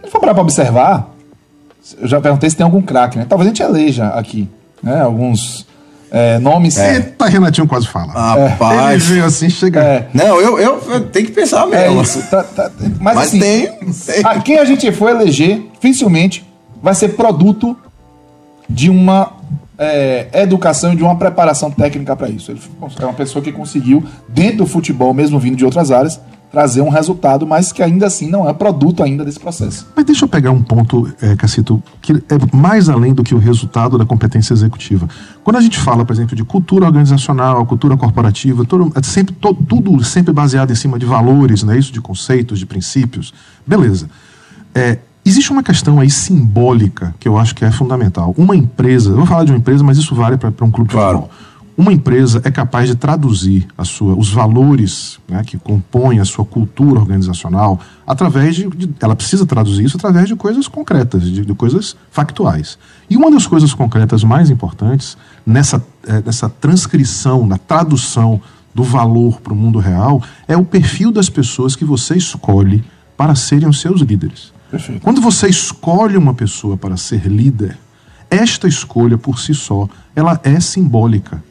[0.04, 1.10] se for parar para observar,
[2.00, 3.26] eu já perguntei se tem algum craque, né?
[3.28, 4.48] Talvez a gente eleja aqui,
[4.82, 5.66] né, alguns
[6.10, 6.76] é, nomes.
[6.78, 8.36] Eita, Renatinho quase fala.
[8.38, 9.04] Ele Rapaz.
[9.06, 9.82] veio assim, chega.
[9.82, 12.02] É, Não, eu, eu, eu tenho que pensar É mesmo.
[12.02, 12.22] isso.
[12.30, 12.70] tá- tá-
[13.00, 14.22] mas Mas assim, tem, tem.
[14.24, 16.46] a- quem a gente for eleger, dificilmente
[16.82, 17.76] vai ser produto
[18.68, 19.32] de uma
[19.78, 22.50] é, educação e de uma preparação técnica para isso.
[22.50, 22.60] Ele
[23.00, 26.18] é uma pessoa que conseguiu, dentro do futebol, mesmo vindo de outras áreas,
[26.50, 29.86] trazer um resultado, mas que ainda assim não é produto ainda desse processo.
[29.94, 33.38] Mas deixa eu pegar um ponto, é, Cacito, que é mais além do que o
[33.38, 35.08] resultado da competência executiva.
[35.44, 39.54] Quando a gente fala, por exemplo, de cultura organizacional, cultura corporativa, todo, é sempre, to-
[39.68, 41.76] tudo sempre baseado em cima de valores, né?
[41.78, 43.34] isso de conceitos, de princípios,
[43.66, 44.08] beleza.
[44.74, 48.34] É, existe uma questão aí simbólica que eu acho que é fundamental.
[48.38, 50.94] Uma empresa, eu vou falar de uma empresa, mas isso vale para um clube de
[50.94, 51.18] Claro.
[51.22, 51.45] futebol.
[51.76, 56.44] Uma empresa é capaz de traduzir a sua, os valores né, que compõem a sua
[56.44, 61.54] cultura organizacional através de, de- Ela precisa traduzir isso através de coisas concretas, de, de
[61.54, 62.78] coisas factuais.
[63.10, 68.40] E uma das coisas concretas mais importantes nessa, eh, nessa transcrição, na tradução
[68.74, 72.82] do valor para o mundo real é o perfil das pessoas que você escolhe
[73.18, 74.50] para serem os seus líderes.
[74.70, 75.02] Perfeito.
[75.02, 77.76] Quando você escolhe uma pessoa para ser líder,
[78.30, 81.42] esta escolha por si só, ela é simbólica.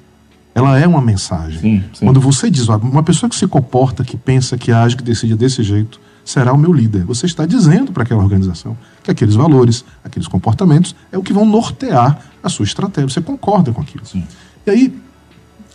[0.56, 1.60] Ela é uma mensagem.
[1.60, 2.06] Sim, sim.
[2.06, 5.36] Quando você diz, ó, uma pessoa que se comporta, que pensa, que age, que decide
[5.36, 7.04] desse jeito, será o meu líder.
[7.04, 11.46] Você está dizendo para aquela organização que aqueles valores, aqueles comportamentos, é o que vão
[11.46, 13.10] nortear a sua estratégia.
[13.10, 14.06] Você concorda com aquilo.
[14.06, 14.24] Sim.
[14.66, 14.98] E aí,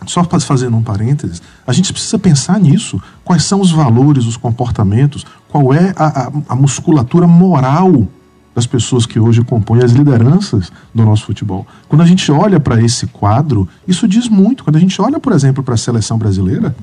[0.07, 2.99] só para fazendo um parênteses, a gente precisa pensar nisso.
[3.23, 8.07] Quais são os valores, os comportamentos, qual é a, a- a musculatura moral
[8.53, 11.65] das pessoas que hoje compõem as lideranças do nosso futebol.
[11.87, 14.63] Quando a gente olha para esse quadro, isso diz muito.
[14.63, 16.75] Quando a gente olha, por exemplo, para a seleção brasileira,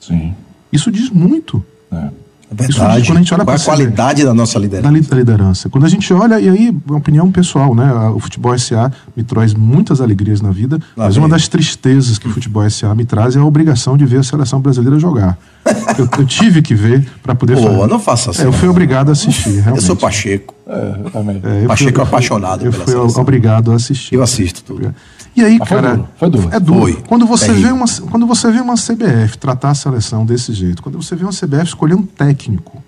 [0.00, 0.34] Sim.
[0.72, 1.64] isso diz muito.
[1.90, 2.10] É.
[2.58, 3.06] É Isso, verdade.
[3.06, 4.90] quando a gente olha Qual é a qualidade da nossa liderança?
[4.92, 5.68] li- da liderança.
[5.68, 7.90] Quando a gente olha, e aí, uma opinião pessoal, né?
[8.14, 11.22] O futebol SA me traz muitas alegrias na vida, Lá mas vem.
[11.24, 14.22] uma das tristezas que o futebol SA me traz é a obrigação de ver a
[14.22, 15.38] seleção brasileira jogar.
[15.98, 17.86] eu, eu tive que ver para poder Pô, fazer.
[17.86, 18.42] não faça assim.
[18.42, 19.84] É, eu fui obrigado a assistir, Eu realmente.
[19.84, 20.54] sou Pacheco.
[20.66, 21.40] É, eu também.
[21.42, 23.22] É, eu Pacheco fui- é apaixonado Eu pela fui seleção.
[23.22, 24.14] obrigado a assistir.
[24.14, 24.94] Eu assisto tudo.
[25.34, 26.48] E aí, Mas foi cara, duro, foi duro.
[26.52, 26.80] é duro.
[26.80, 26.92] Foi.
[27.08, 31.00] Quando você vê uma quando você vê uma CBF tratar a seleção desse jeito, quando
[31.02, 32.82] você vê uma CBF escolher um técnico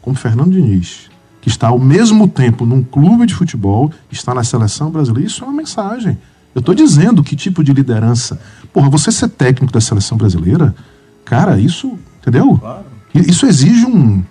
[0.00, 1.10] como Fernando Diniz,
[1.42, 5.46] que está ao mesmo tempo num clube de futebol, está na seleção brasileira, isso é
[5.46, 6.16] uma mensagem.
[6.54, 8.40] Eu estou dizendo que tipo de liderança.
[8.72, 10.74] Porra, você ser técnico da seleção brasileira,
[11.24, 12.60] cara, isso, entendeu?
[13.14, 14.22] I- Isso exige um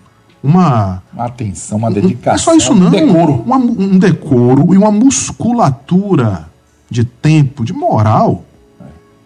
[0.42, 2.34] uma Uma atenção, uma não dedicação.
[2.36, 2.90] é só isso, um não.
[2.92, 3.44] decoro.
[3.46, 6.50] Uma- um decoro e uma musculatura
[6.94, 8.46] de tempo, de moral.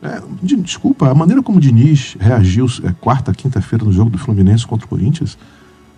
[0.01, 4.17] É, de- desculpa, a maneira como o Diniz reagiu é, quarta, quinta-feira no jogo do
[4.17, 5.37] Fluminense contra o Corinthians.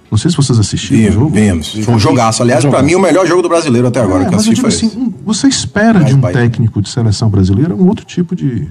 [0.09, 1.29] Não sei se vocês assistiram o Vimos, jogo.
[1.29, 1.85] vimos.
[1.85, 2.41] Foi um jogaço.
[2.41, 4.67] Aliás, pra mim, o melhor jogo do brasileiro até agora É, que mas eu digo
[4.67, 6.35] assim, um- você espera Mais de um Bahia.
[6.37, 8.67] técnico de seleção brasileira um outro tipo de,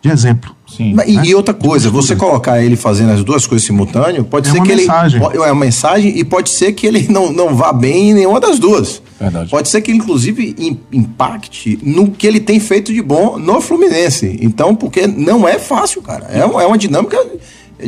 [0.00, 0.54] de exemplo.
[0.66, 0.94] Sim.
[0.94, 1.22] Mas, e, né?
[1.26, 4.76] e outra coisa, você colocar ele fazendo as duas coisas simultâneo, pode É ser que
[4.76, 5.20] mensagem.
[5.24, 5.36] ele.
[5.36, 8.58] É uma mensagem e pode ser que ele não, não vá bem em nenhuma das
[8.58, 9.02] duas.
[9.18, 9.50] Verdade.
[9.50, 13.60] Pode ser que ele, inclusive, im- impacte no que ele tem feito de bom no
[13.60, 14.38] Fluminense.
[14.40, 16.26] Então, porque não é fácil, cara.
[16.26, 17.18] É, uma- é uma dinâmica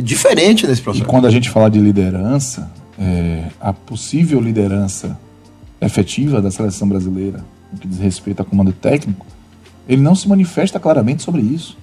[0.03, 1.05] diferente nesse E processo.
[1.05, 2.69] quando a gente fala de liderança,
[2.99, 5.17] é, a possível liderança
[5.79, 9.25] efetiva da seleção brasileira, no que diz respeito a comando técnico,
[9.87, 11.77] ele não se manifesta claramente sobre isso.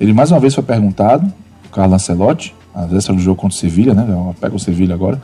[0.00, 1.30] Ele mais uma vez foi perguntado,
[1.66, 4.06] o Carlos Ancelotti, a véspera do jogo contra o Sevilha, né?
[4.40, 5.20] Pega o Sevilha agora,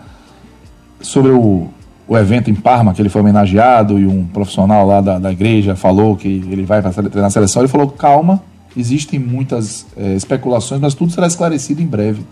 [1.01, 1.69] sobre o,
[2.09, 5.77] o evento em Parma, que ele foi homenageado e um profissional lá da, da igreja
[5.77, 7.63] falou que ele vai treinar a seleção.
[7.63, 8.43] Ele falou: calma,
[8.77, 12.23] existem muitas eh, especulações, mas tudo será esclarecido em breve.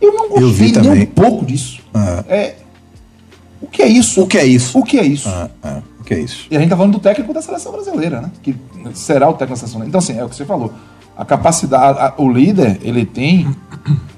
[0.00, 1.02] Eu não Eu vi gostei nem também.
[1.02, 1.80] um pouco disso.
[1.92, 2.22] Ah.
[2.28, 2.54] É,
[3.60, 4.22] o que é isso?
[4.22, 4.78] O que é isso?
[4.78, 5.28] O que é isso?
[5.28, 6.46] Ah, ah, o que é isso?
[6.50, 8.30] E a gente tá falando do técnico da seleção brasileira, né?
[8.42, 8.54] Que
[8.94, 9.88] será o técnico da seleção.
[9.88, 10.72] Então, assim, é o que você falou.
[11.16, 13.46] A capacidade, a- o líder, ele tem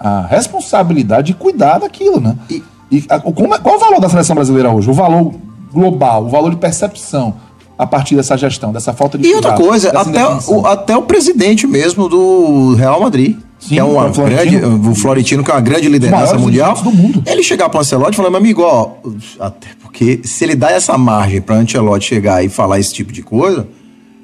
[0.01, 2.35] a responsabilidade de cuidar daquilo, né?
[2.51, 4.89] E- E, a- como é- qual o valor da seleção brasileira hoje?
[4.89, 5.35] O valor
[5.71, 7.35] global, o valor de percepção
[7.77, 10.97] a partir dessa gestão, dessa falta de E outra cuidado, coisa, dessa até o, até
[10.97, 13.37] o presidente mesmo do Real Madrid.
[13.59, 13.83] Sim, que é
[14.15, 14.61] Florentino.
[14.61, 17.23] grande, o Florentino, que é uma grande liderança mundial, do mundo.
[17.27, 18.93] ele chegar para o Ancelotti e falar, meu amigo, ó,
[19.39, 23.21] até porque se ele dá essa margem para Ancelotti chegar e falar esse tipo de
[23.23, 23.69] coisa,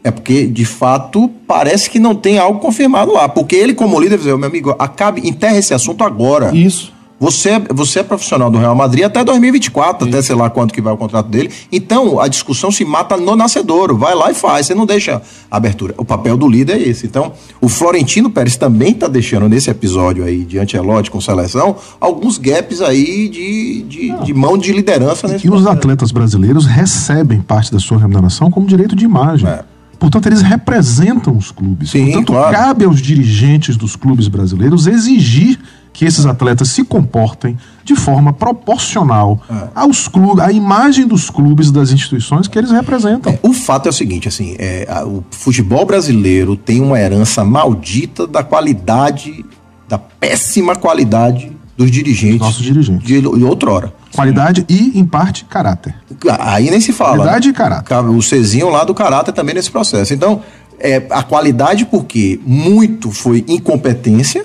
[0.05, 3.27] é porque, de fato, parece que não tem algo confirmado lá.
[3.27, 6.55] Porque ele, como líder, dizer, meu amigo, acabe, enterra esse assunto agora.
[6.55, 6.93] Isso.
[7.19, 10.83] Você, é- você é profissional do Real Madrid até 2024, até sei lá quanto que
[10.83, 11.49] vai o contrato dele.
[11.73, 13.97] Então, a discussão se mata no nascedouro.
[13.97, 15.95] Vai lá e faz, você não deixa abertura.
[15.97, 17.07] O papel do líder é esse.
[17.07, 22.37] Então, o Florentino Pérez também está deixando nesse episódio aí de Ancelotti com seleção alguns
[22.37, 27.73] gaps aí de, de, de mão de liderança nesse E os atletas brasileiros recebem parte
[27.73, 29.49] da sua remuneração como direito de imagem.
[29.49, 29.65] É.
[30.05, 31.91] Portanto, eles representam os clubes.
[31.91, 32.55] Sim, Portanto, claro.
[32.57, 35.59] cabe aos dirigentes dos clubes brasileiros exigir
[35.93, 39.69] que esses atletas se comportem de forma proporcional É.
[39.75, 43.39] aos clubes, à imagem dos clubes das instituições que eles representam.
[43.43, 48.27] O fato é o seguinte, assim, é, a- o futebol brasileiro tem uma herança maldita
[48.27, 49.45] da qualidade,
[49.89, 52.41] da péssima qualidade dos dirigentes.
[52.41, 53.07] Nossos dirigentes.
[53.07, 53.93] De, de outrora.
[54.15, 55.95] Qualidade e, em parte, caráter.
[56.41, 57.17] Aí nem se fala.
[57.17, 57.89] Qualidade e caráter.
[57.89, 60.15] Ca- O Cezinho lá do caráter também nesse processo.
[60.15, 60.43] Então,
[60.79, 64.45] é, a qualidade porque muito foi incompetência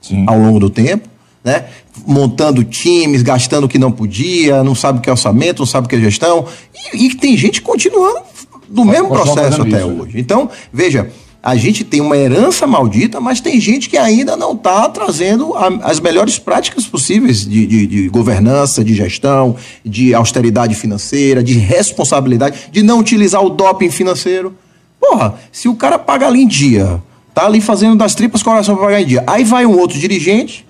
[0.00, 0.24] Sim.
[0.26, 1.08] ao longo do tempo,
[1.42, 1.64] né?
[2.06, 5.86] Montando times, gastando o que não podia, não sabe o que é orçamento, não sabe
[5.86, 6.46] o que é gestão.
[6.92, 8.20] E, e tem gente continuando
[8.68, 10.18] do mesmo processo até isso, hoje.
[10.18, 11.08] Então, veja,
[11.46, 15.68] a gente tem uma herança maldita, mas tem gente que ainda não está trazendo a-
[15.82, 19.54] as melhores práticas possíveis de, de- de governança, de gestão,
[19.84, 24.54] de austeridade financeira, de responsabilidade, de não utilizar o doping financeiro.
[24.98, 27.02] Porra, se o cara paga ali em dia,
[27.34, 30.64] tá ali fazendo das tripas coração para pagar em dia, aí vai um outro dirigente,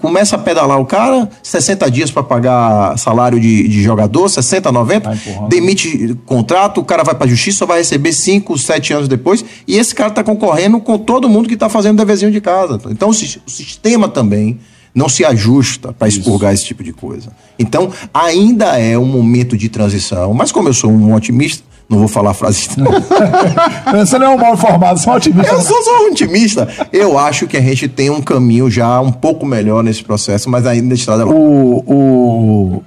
[0.00, 5.08] começa a pedalar o cara, 60 dias para pagar salário de, de jogador, 60, 90,
[5.08, 5.48] Vai empurrando.
[5.48, 9.76] demite contrato, o cara vai para justiça, só vai receber 5, 7 anos depois, e
[9.76, 12.80] esse cara tá concorrendo com todo mundo que tá fazendo deverzinho de casa.
[12.90, 14.58] Então o, o sistema também
[14.94, 17.30] não se ajusta para expurgar esse tipo de coisa.
[17.58, 22.08] Então ainda é um momento de transição, mas como eu sou um otimista, não vou
[22.08, 22.68] falar a frase
[23.92, 25.52] Você não é um mal informado, você é um otimista.
[25.52, 26.68] eu sou só um otimista.
[26.92, 30.66] Eu acho que a gente tem um caminho já um pouco melhor nesse processo, mas
[30.66, 31.34] ainda é longa.
[31.34, 32.82] O, o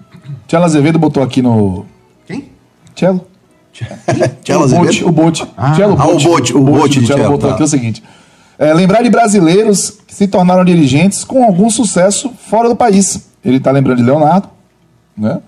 [0.48, 1.86] Tchelo Azevedo botou aqui no.
[2.26, 2.46] Quem?
[2.96, 3.28] Tchelo?
[4.42, 4.86] Tchelo o Azevedo?
[4.86, 5.48] Bote, o Bote.
[5.58, 5.74] Ah.
[5.74, 7.56] Tchelo Ah, o Bote, o Bote do de Tchelo botou tá.
[7.56, 8.02] aqui o seguinte.
[8.58, 13.28] É, lembrar de brasileiros que se tornaram dirigentes com algum sucesso fora do país.
[13.44, 14.48] Ele está lembrando de Leonardo,
[15.18, 15.42] né?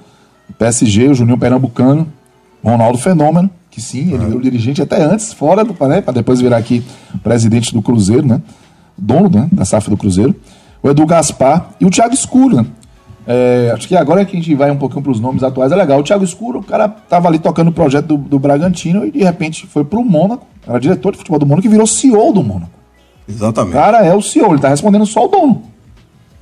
[0.50, 2.12] O PSG, o Juninho Pernambucano,
[2.72, 6.58] Ronaldo Fenômeno, que sim, ele virou dirigente até antes, fora do né, para depois virar
[6.58, 6.84] aqui
[7.22, 8.42] presidente do Cruzeiro, né?
[8.98, 10.34] Dono né, da SAF do Cruzeiro.
[10.82, 12.66] O Edu Gaspar e o Thiago Escuro, né?
[13.28, 15.76] É, acho que agora que a gente vai um pouquinho para os nomes atuais, é
[15.76, 16.00] legal.
[16.00, 19.24] O Thiago Escuro, o cara tava ali tocando o projeto do, do Bragantino e de
[19.24, 22.72] repente foi pro Mônaco, era diretor de futebol do Mônaco e virou CEO do Mônaco.
[23.28, 23.74] O Exatamente.
[23.74, 25.64] cara é o CEO, ele tá respondendo só o dono.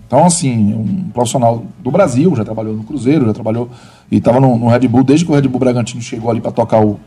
[0.06, 3.70] Então, assim, um profissional do Brasil, já trabalhou no Cruzeiro, já trabalhou
[4.14, 6.52] e estava no, no Red Bull, desde que o Red Bull Bragantino chegou ali para
[6.52, 7.00] tocar o,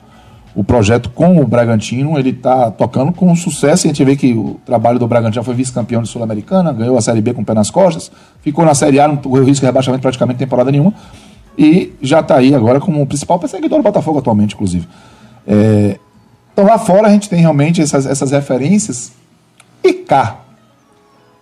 [0.56, 3.86] o projeto com o Bragantino, ele tá tocando com sucesso.
[3.86, 7.00] E a gente vê que o trabalho do Bragantino foi vice-campeão de Sul-Americana, ganhou a
[7.00, 9.66] Série B com o pé nas costas, ficou na Série A, não correu risco de
[9.66, 10.92] rebaixamento praticamente temporada nenhuma,
[11.56, 14.88] e já está aí agora como o principal perseguidor do Botafogo atualmente, inclusive.
[15.46, 16.00] É,
[16.52, 19.12] então lá fora a gente tem realmente essas, essas referências.
[19.84, 20.40] E cá,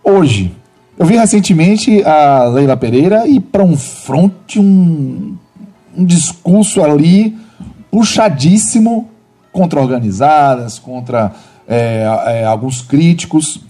[0.05, 0.55] hoje,
[0.99, 5.37] eu vi recentemente a Leila Pereira ir para um fronte, um,
[5.97, 7.37] um discurso ali
[7.91, 9.09] puxadíssimo
[9.53, 11.33] contra organizadas, contra
[11.67, 13.61] é, é, alguns críticos.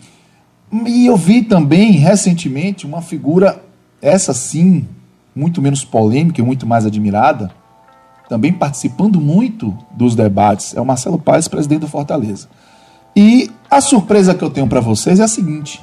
[0.86, 3.62] E eu vi também recentemente uma figura,
[4.00, 4.86] essa sim,
[5.34, 7.50] muito menos polêmica e muito mais admirada,
[8.28, 12.48] também participando muito dos debates, é o Marcelo Paes, presidente do Fortaleza.
[13.14, 15.80] E a surpresa que eu tenho para vocês é a seguinte: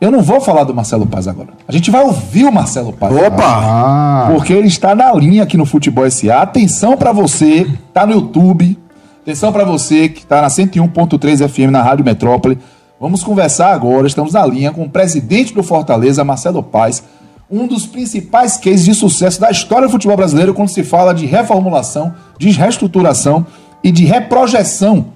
[0.00, 1.50] eu não vou falar do Marcelo Paz agora.
[1.66, 3.14] A gente vai ouvir o Marcelo Paz.
[3.14, 3.44] Opa!
[3.44, 6.42] Ah, Porque ele está na linha aqui no Futebol SA.
[6.42, 8.78] Atenção para você, que tá no YouTube.
[9.22, 12.58] Atenção para você que está na 101.3 FM na Rádio Metrópole.
[13.00, 14.06] Vamos conversar agora.
[14.06, 17.02] Estamos na linha com o presidente do Fortaleza, Marcelo Paz,
[17.50, 21.26] um dos principais cases de sucesso da história do futebol brasileiro quando se fala de
[21.26, 23.46] reformulação, de reestruturação
[23.82, 25.06] e de reprojeção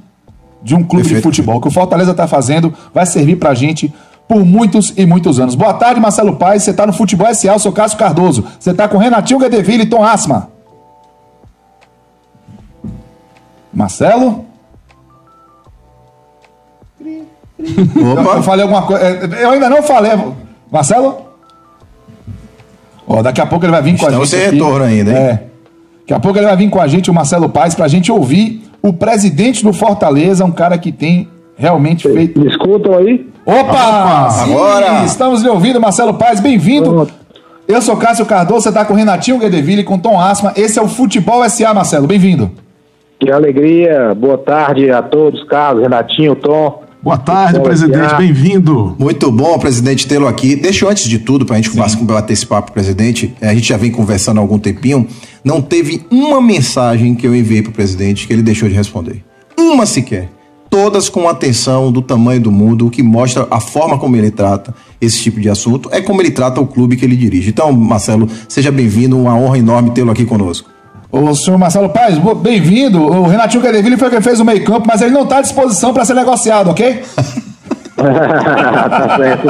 [0.63, 1.23] de um clube de Perfeito.
[1.23, 1.57] futebol.
[1.57, 3.93] O que o Fortaleza está fazendo vai servir para a gente
[4.31, 5.57] por muitos e muitos anos.
[5.57, 6.63] Boa tarde, Marcelo Paes.
[6.63, 8.45] Você está no Futebol SA, eu sou Cássio Cardoso.
[8.61, 10.49] Você está com Renatinho Guedeville e Tom Asma.
[13.75, 14.45] Marcelo?
[17.05, 17.27] Eu,
[17.97, 18.41] eu Opa!
[18.43, 19.05] falei alguma coisa.
[19.05, 20.13] é, Eu ainda não falei.
[20.71, 21.23] Marcelo?
[23.09, 24.43] Ó, daqui a pouco ele vai vir com a Estamos gente.
[24.43, 25.17] sem retorno ainda, hein?
[25.17, 25.43] É.
[26.03, 28.71] Daqui a pouco ele vai vir com a gente, o Marcelo Paes, pra gente ouvir
[28.81, 31.29] o presidente do Fortaleza, um cara que tem
[31.61, 32.41] realmente feito.
[32.41, 33.29] Me escutam aí?
[33.45, 34.31] Opa!
[34.31, 35.05] Sim, agora!
[35.05, 37.09] Estamos lhe ouvindo, Marcelo Paz, bem-vindo.
[37.69, 40.53] Eu sou Cássio Cardoso, você está com o Renatinho Guedeville e com Tom Asma.
[40.57, 42.51] Esse é o Futebol SA, Marcelo, bem-vindo.
[43.21, 44.15] Que alegria.
[44.15, 46.83] Boa tarde a todos, Carlos, Renatinho, Tom.
[47.03, 48.95] Boa tarde, Boa presidente, bem-vindo.
[48.99, 50.55] Muito bom, presidente, tê-lo aqui.
[50.57, 53.55] Deixa eu, antes de tudo, para a gente começar- bater esse papo, presidente, eh, a
[53.55, 55.07] gente já vem conversando há algum tempinho,
[55.45, 59.23] não teve uma mensagem que eu enviei para o presidente que ele deixou de responder.
[59.59, 60.29] Uma sequer.
[60.71, 64.73] Todas com atenção do tamanho do mundo, o que mostra a forma como ele trata
[65.01, 67.51] esse tipo de assunto, é como ele trata o clube que ele dirige.
[67.51, 70.71] Então, Marcelo, seja bem-vindo, uma honra enorme tê-lo aqui conosco.
[71.11, 73.03] O senhor Marcelo Paz, bem-vindo.
[73.03, 75.93] O Renatinho Guedeville foi quem fez o meio campo, mas ele não está à disposição
[75.93, 77.03] para ser negociado, ok?
[77.97, 79.49] tá certo.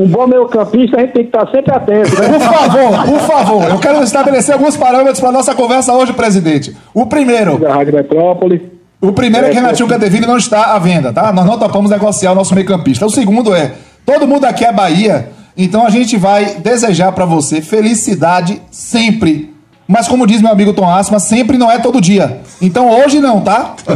[0.00, 2.38] Um, bom meio campista a gente tem que estar sempre atento, Por né?
[2.38, 6.76] favor, por favor, eu quero estabelecer alguns parâmetros para nossa conversa hoje, presidente.
[6.94, 8.77] O primeiro, Da Rádio Metrópole.
[9.00, 11.32] O primeiro é que É, Renatinho Guedeville não está à venda, tá?
[11.32, 13.06] Nós não topamos negociar o nosso meio campista.
[13.06, 13.72] O segundo é,
[14.04, 19.54] todo mundo aqui é Bahia, então a gente vai desejar para você felicidade sempre.
[19.90, 22.42] Mas como diz meu amigo Tom Asma, sempre não é todo dia.
[22.60, 23.74] Então hoje não, tá?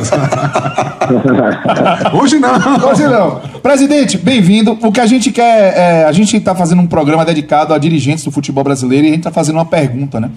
[2.15, 2.89] Hoje não.
[2.89, 3.41] Hoje não.
[3.63, 4.79] Presidente, bem-vindo.
[4.83, 5.77] O que a gente quer.
[5.77, 9.11] é, a gente está fazendo um programa dedicado a dirigentes do futebol brasileiro e a
[9.11, 10.31] gente está fazendo uma pergunta, né?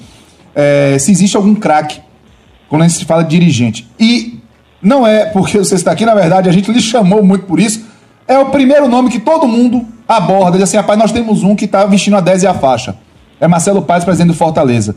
[0.54, 2.02] É, se existe algum craque
[2.68, 3.88] quando a gente se fala de dirigente.
[3.98, 4.40] E
[4.86, 7.82] não é porque você está aqui, na verdade, a gente lhe chamou muito por isso.
[8.28, 10.54] É o primeiro nome que todo mundo aborda.
[10.58, 12.96] Diz assim, rapaz, nós temos um que está vestindo a 10 e a faixa.
[13.40, 14.96] É Marcelo Paz, presidente do Fortaleza.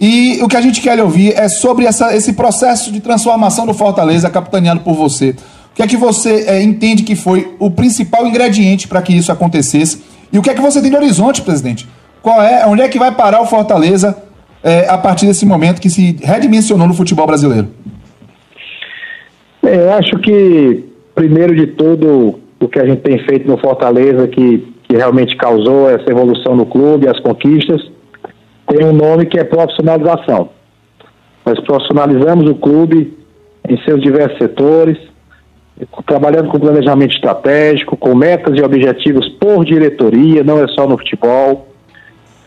[0.00, 3.64] E o que a gente quer lhe ouvir é sobre essa- esse processo de transformação
[3.66, 5.30] do Fortaleza, capitaneado por você.
[5.72, 9.30] O que é que você eh, entende que foi o principal ingrediente para que isso
[9.30, 10.02] acontecesse?
[10.32, 11.88] E o que é que você tem de horizonte, presidente?
[12.22, 14.16] Qual é, onde é que vai parar o Fortaleza
[14.62, 17.68] eh, a partir desse momento que se redimensionou no futebol brasileiro?
[19.66, 24.28] É, Eu acho que, primeiro de tudo, o que a gente tem feito no Fortaleza,
[24.28, 27.82] que, que realmente causou essa evolução no clube, as conquistas,
[28.66, 30.50] tem um nome que é profissionalização.
[31.44, 33.16] Nós profissionalizamos o clube
[33.68, 34.98] em seus diversos setores,
[36.06, 41.68] trabalhando com planejamento estratégico, com metas e objetivos por diretoria, não é só no futebol,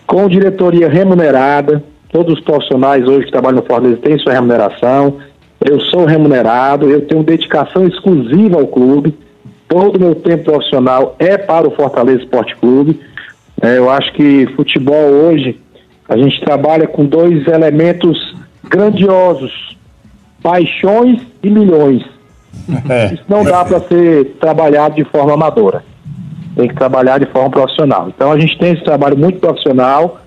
[0.06, 1.84] com diretoria remunerada.
[2.12, 5.18] Todos os profissionais hoje que trabalham no Fortaleza têm sua remuneração.
[5.60, 9.18] Eu sou remunerado, eu tenho dedicação exclusiva ao clube.
[9.68, 13.00] Todo o meu tempo profissional é para o Fortaleza Esporte Clube.
[13.62, 15.60] É, eu acho que futebol hoje
[16.08, 19.78] a gente trabalha com dois elementos grandiosos:
[20.42, 22.04] paixões e milhões.
[23.14, 25.84] Isso não dá para ser trabalhado de forma amadora.
[26.56, 28.10] Tem que trabalhar de forma profissional.
[28.10, 30.22] Então a gente tem esse trabalho muito profissional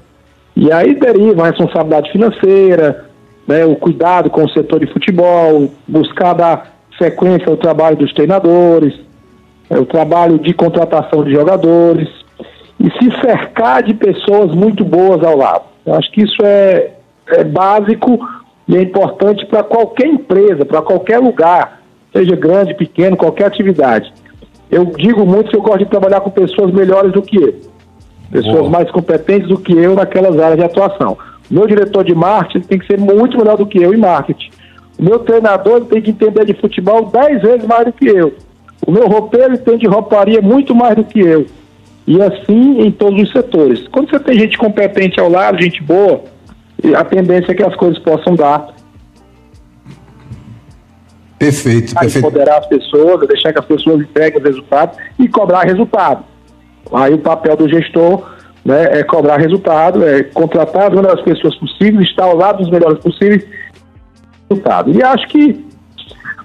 [0.57, 3.10] e aí deriva a responsabilidade financeira,
[3.51, 8.95] né, o cuidado com o setor de futebol, buscar dar sequência ao trabalho dos treinadores,
[9.69, 12.09] é, o trabalho de contratação de jogadores
[12.79, 15.65] e se cercar de pessoas muito boas ao lado.
[15.85, 16.93] Eu acho que isso é,
[17.29, 18.21] é básico
[18.69, 21.81] e é importante para qualquer empresa, para qualquer lugar,
[22.13, 24.13] seja grande, pequeno, qualquer atividade.
[24.71, 27.55] Eu digo muito que eu gosto de trabalhar com pessoas melhores do que eu,
[28.31, 28.71] pessoas Boa.
[28.71, 31.19] mais competentes do que eu naquelas áreas de atuação.
[31.51, 34.51] Meu diretor de marketing tem que ser muito melhor do que eu em marketing.
[34.99, 38.35] O meu treinador tem que entender de futebol 10 vezes mais do que eu.
[38.87, 41.47] O meu roupeiro entende de rouparia muito mais do que eu.
[42.07, 43.87] E assim em todos os setores.
[43.89, 46.23] Quando você tem gente competente ao lado, gente boa,
[46.97, 48.69] a tendência é que as coisas possam dar
[51.39, 52.19] Perfeito, perfeito.
[52.19, 56.23] empoderar as pessoas, deixar que as pessoas entreguem os resultados e cobrar resultado.
[56.93, 58.30] Aí o papel do gestor
[58.65, 62.99] né, é cobrar resultado, é contratar as melhores pessoas possíveis, estar ao lado dos melhores
[62.99, 63.45] possíveis
[64.51, 64.91] resultado.
[64.91, 65.65] E acho que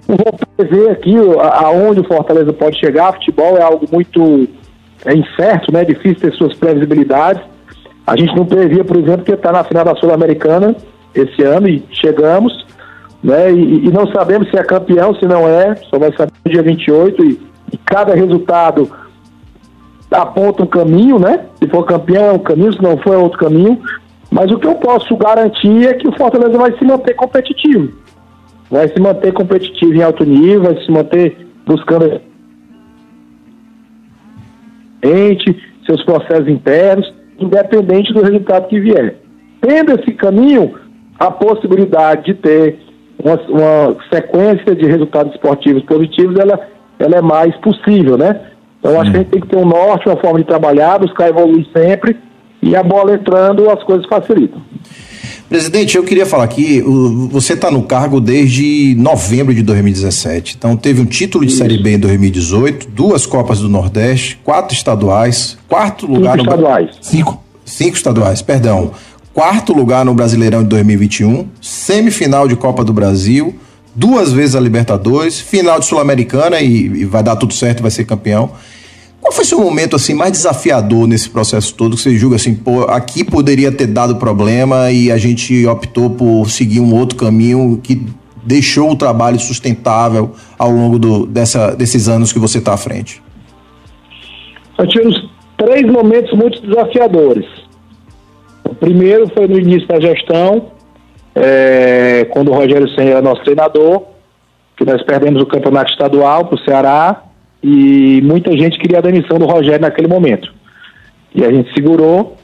[0.07, 0.17] vou
[0.55, 1.15] prever aqui
[1.63, 3.13] aonde o Fortaleza pode chegar.
[3.13, 4.47] Futebol é algo muito
[5.05, 5.83] é incerto, né?
[5.83, 7.41] Difícil ter suas previsibilidades.
[8.05, 10.75] A gente não previa, por exemplo, que está na final da Sul-Americana
[11.13, 12.65] esse ano e chegamos,
[13.23, 13.51] né?
[13.51, 16.63] E, e não sabemos se é campeão, se não é, só vai saber no dia
[16.63, 17.41] 28 e,
[17.73, 18.91] e cada resultado
[20.11, 21.45] aponta um caminho, né?
[21.59, 23.81] Se for campeão é um caminho, se não for é outro caminho.
[24.31, 27.93] Mas o que eu posso garantir é que o Fortaleza vai se manter competitivo.
[28.69, 32.21] Vai se manter competitivo em alto nível, vai se manter buscando
[35.85, 39.15] seus processos internos, independente do resultado que vier.
[39.61, 40.73] Tendo esse caminho,
[41.19, 42.79] a possibilidade de ter
[43.23, 46.59] uma, uma sequência de resultados esportivos positivos, ela,
[46.99, 48.41] ela é mais possível, né?
[48.85, 51.27] Então, acho que a gente tem que ter um norte, uma forma de trabalhar, buscar
[51.27, 52.15] evoluir sempre,
[52.61, 54.61] e a bola entrando, as coisas facilitam.
[55.49, 56.83] Presidente, eu queria falar aqui,
[57.31, 60.55] você está no cargo desde novembro de 2017.
[60.57, 61.59] Então teve um título de Isso.
[61.59, 66.89] Série B em 2018, duas Copas do Nordeste, quatro estaduais, quarto lugar Cinco no estaduais.
[67.01, 67.43] Cinco.
[67.63, 68.91] Cinco estaduais, perdão.
[69.33, 73.55] Quarto lugar no Brasileirão de 2021, semifinal de Copa do Brasil,
[73.95, 78.05] duas vezes a Libertadores, final de Sul-Americana e, e vai dar tudo certo, vai ser
[78.05, 78.51] campeão.
[79.25, 82.83] Qual foi seu momento assim mais desafiador nesse processo todo que você julga assim, pô,
[82.83, 88.05] aqui poderia ter dado problema e a gente optou por seguir um outro caminho que
[88.43, 93.19] deixou o trabalho sustentável ao longo do, dessa, desses anos que você está à frente?
[94.77, 97.47] Nós tivemos três momentos muito desafiadores.
[98.63, 100.67] O primeiro foi no início da gestão,
[101.33, 104.03] é, quando o Rogério Senna era nosso treinador,
[104.77, 107.24] que nós perdemos o campeonato estadual para o Ceará
[107.67, 110.53] e muita gente queria a demissão do Rogério naquele momento.
[111.33, 112.37] E a gente segurou,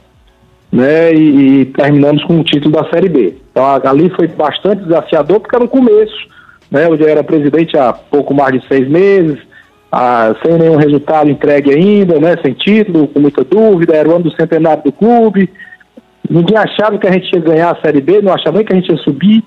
[0.72, 3.36] né, e, e terminamos com o título da Série B.
[3.52, 6.26] Então ali foi bastante desafiador, porque era no começo,
[6.68, 9.38] né, eu já era presidente há pouco mais de seis meses,
[9.92, 14.24] ah, sem nenhum resultado entregue ainda, né, sem título, com muita dúvida, era o ano
[14.24, 15.48] do centenário do clube,
[16.28, 18.76] ninguém achava que a gente ia ganhar a Série B, não achava nem que a
[18.76, 19.44] gente ia subir,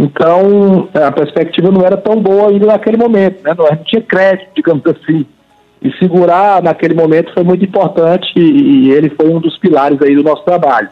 [0.00, 3.54] então, a perspectiva não era tão boa ainda naquele momento, né?
[3.56, 5.26] não, tinha crédito, digamos assim.
[5.82, 8.40] E segurar naquele momento foi muito importante e,
[8.86, 10.88] e ele foi um dos pilares aí do nosso trabalho.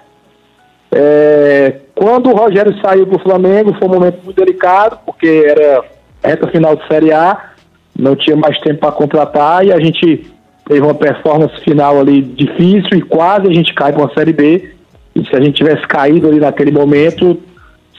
[0.92, 5.84] É, quando o Rogério saiu para o Flamengo, foi um momento muito delicado, porque era
[6.22, 7.52] reta final de Série A,
[7.98, 10.30] não tinha mais tempo para contratar e a gente
[10.66, 14.70] teve uma performance final ali difícil e quase a gente cai para uma Série B.
[15.14, 17.38] E se a gente tivesse caído ali naquele momento,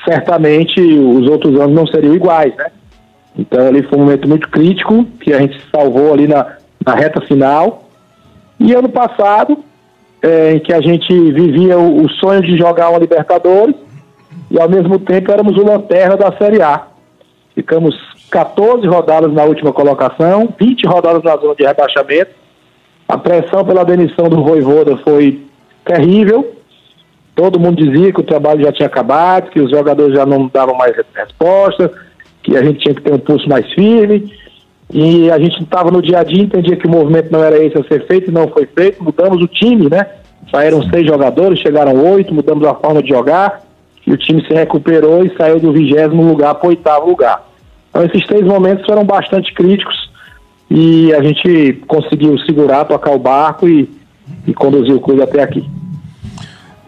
[0.03, 2.67] certamente os outros anos não seriam iguais, né?
[3.37, 7.21] Então ali foi um momento muito crítico que a gente salvou ali na, na reta
[7.21, 7.83] final.
[8.59, 9.57] E ano passado,
[10.21, 13.75] é, em que a gente vivia o, o, sonho de jogar uma Libertadores
[14.51, 16.87] e ao mesmo tempo éramos o lanterna da Série A.
[17.55, 17.95] Ficamos
[18.29, 22.31] 14 rodadas na última colocação, 20 rodadas na zona de rebaixamento.
[23.07, 25.41] A pressão pela demissão do Voivoda foi
[25.85, 26.58] terrível
[27.39, 30.75] Todo mundo dizia que o trabalho já tinha acabado, que os jogadores já não davam
[30.75, 31.89] mais resposta,
[32.43, 34.29] que a gente tinha que ter um pulso mais firme.
[34.93, 37.77] E a gente estava no dia a dia, entendia que o movimento não era esse
[37.77, 39.01] a ser feito, não foi feito.
[39.01, 40.05] Mudamos o time, né?
[40.51, 43.61] Saíram seis jogadores, chegaram oito, mudamos a forma de jogar.
[44.05, 47.47] E o time se recuperou e saiu do vigésimo lugar para o oitavo lugar.
[47.89, 50.11] Então, esses três momentos foram bastante críticos
[50.69, 53.89] e a gente conseguiu segurar, tocar o barco e,
[54.45, 55.65] e conduzir o clube até aqui.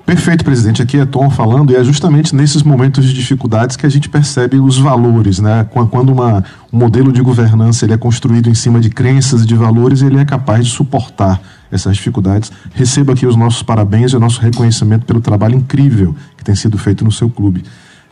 [0.06, 0.82] Perfeito, presidente.
[0.82, 4.60] Aqui é Tom falando, e é justamente nesses momentos de dificuldades que a gente percebe
[4.60, 5.66] os valores, né?
[5.90, 9.56] Quando uma, um modelo de governança ele é construído em cima de crenças e de
[9.56, 11.40] valores, ele é capaz de suportar
[11.72, 12.52] essas dificuldades.
[12.74, 16.78] Receba aqui os nossos parabéns e o nosso reconhecimento pelo trabalho incrível que tem sido
[16.78, 17.64] feito no seu clube.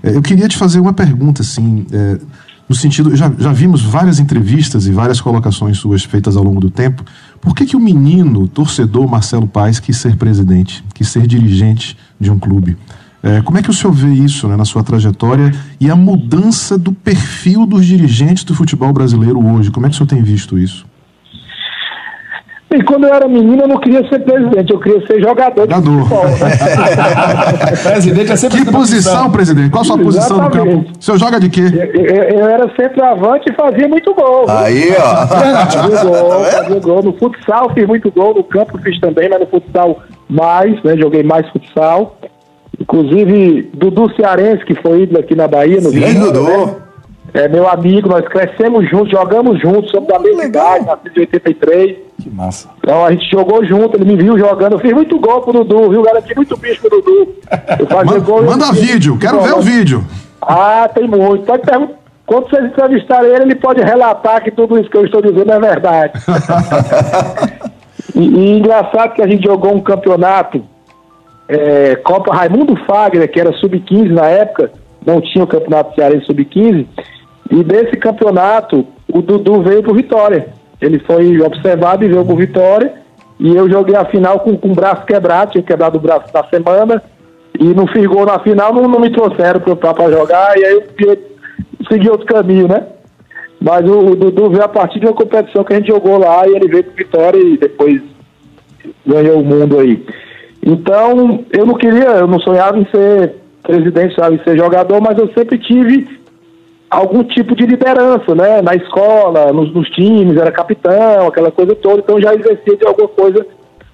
[0.01, 2.19] É, eu queria te fazer uma pergunta, assim, é,
[2.69, 6.69] no sentido, já, já vimos várias entrevistas e várias colocações suas feitas ao longo do
[6.69, 7.03] tempo
[7.41, 12.29] por que, que o menino, torcedor Marcelo Paes, quis ser presidente, quis ser dirigente de
[12.29, 12.77] um clube?
[13.21, 16.77] É, como é que o senhor vê isso né, na sua trajetória e a mudança
[16.77, 19.71] do perfil dos dirigentes do futebol brasileiro hoje?
[19.71, 20.85] Como é que o senhor tem visto isso?
[22.71, 25.61] E quando eu era menino, eu não queria ser presidente, eu queria ser jogador.
[25.61, 26.05] Jogador.
[27.81, 29.71] presidente é sempre Que posição, presidente?
[29.71, 30.85] Qual a sua posição no campo?
[30.99, 31.61] O senhor joga de quê?
[31.61, 34.45] Eu, eu, eu era centroavante e fazia muito gol.
[34.47, 35.25] Aí, ó.
[35.25, 37.03] Fazia gol, fazia gol.
[37.03, 40.95] No futsal fiz muito gol, no campo fiz também, mas no futsal mais, né?
[40.95, 42.17] Joguei mais futsal.
[42.79, 45.81] Inclusive, Dudu Cearense, que foi ídolo aqui na Bahia.
[45.81, 46.43] No Sim, Dudu.
[46.43, 46.75] Né?
[47.33, 51.97] É meu amigo, nós crescemos juntos, jogamos juntos, somos da mesma idade, nasci de 83.
[52.21, 52.69] Que massa.
[52.79, 55.89] Então a gente jogou junto, ele me viu jogando, eu fiz muito gol pro Dudu,
[55.89, 56.01] viu?
[56.01, 57.35] Garanti muito bicho pro Dudu.
[57.79, 58.43] Eu fazia manda, gol.
[58.43, 60.03] Manda vídeo, quero ver o vídeo.
[60.41, 61.45] Ah, tem muito.
[61.45, 61.99] Pode perguntar.
[62.29, 65.59] Quando vocês entrevistarem ele, ele pode relatar que tudo isso que eu estou dizendo é
[65.59, 66.13] verdade.
[68.13, 70.63] e, e, engraçado que a gente jogou um campeonato,
[71.47, 74.71] é, Copa Raimundo Fagner, que era sub-15 na época,
[75.03, 76.85] não tinha o campeonato cearense sub-15,
[77.51, 80.49] e desse campeonato, o Dudu veio pro Vitória.
[80.79, 82.93] Ele foi observado e veio pro Vitória.
[83.39, 86.43] E eu joguei a final com, com o braço quebrado, tinha quebrado o braço na
[86.45, 87.01] semana.
[87.59, 90.57] E não fiz gol na final, não, não me trouxeram para jogar.
[90.57, 91.17] E aí eu,
[91.89, 92.85] segui outro caminho, né?
[93.59, 96.47] Mas o, o, Dudu veio a partir de uma competição que a gente jogou lá
[96.47, 98.01] e ele veio pro Vitória e depois
[99.05, 100.05] ganhou o mundo aí.
[100.65, 105.17] Então, eu não queria, eu não sonhava em ser presidente, sabe, em ser jogador, mas
[105.17, 106.18] eu sempre tive
[106.89, 108.61] algum tipo de liderança, né?
[108.61, 113.07] Na escola, nos, nos, times, era capitão, aquela coisa toda, então já exercia de alguma
[113.07, 113.45] coisa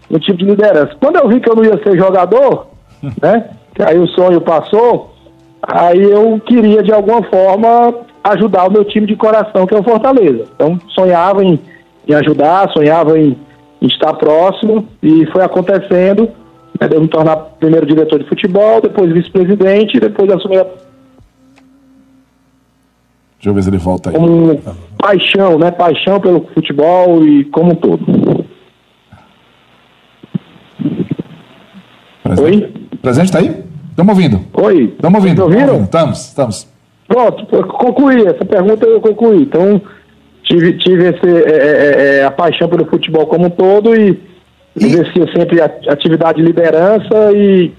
[0.10, 0.96] no tipo de liderança.
[1.00, 2.68] Quando eu vi que eu não ia ser jogador,
[3.22, 3.50] né?
[3.80, 5.14] aí o sonho passou,
[5.62, 9.84] aí eu queria de alguma forma ajudar o meu time de coração, que é o
[9.84, 10.46] Fortaleza.
[10.56, 11.60] Então sonhava em,
[12.08, 13.38] em ajudar, sonhava em,
[13.82, 16.30] em, estar próximo e foi acontecendo.
[16.80, 20.66] Né, de eu me tornar primeiro diretor de futebol, depois vice-presidente, depois assumir a
[23.46, 24.16] Deixa eu ver se ele volta aí.
[24.16, 24.60] Como
[24.98, 25.70] paixão, né?
[25.70, 28.04] Paixão pelo futebol e como um todo.
[32.24, 32.41] Presente.
[32.41, 32.74] Oi?
[33.04, 33.64] Presente tá aí?
[33.91, 34.41] Estamos ouvindo.
[34.52, 34.86] Oi.
[34.86, 35.43] Estamos ouvindo.
[35.43, 35.84] ouvindo?
[35.84, 36.68] Estamos, estamos.
[37.08, 38.26] Pronto, concluí.
[38.26, 39.43] Essa pergunta eu concluí.
[39.43, 39.80] Então,
[40.41, 44.20] tive, tive esse, é, é, é, é a paixão pelo futebol como um todo e,
[44.76, 44.86] e...
[44.86, 47.72] exercia sempre atividade de liderança e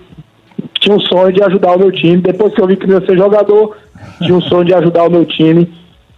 [0.79, 2.19] tinha um sonho de ajudar o meu time.
[2.19, 3.75] Depois que eu vi que ia ser jogador,
[4.23, 5.73] tinha um sonho de ajudar o meu time.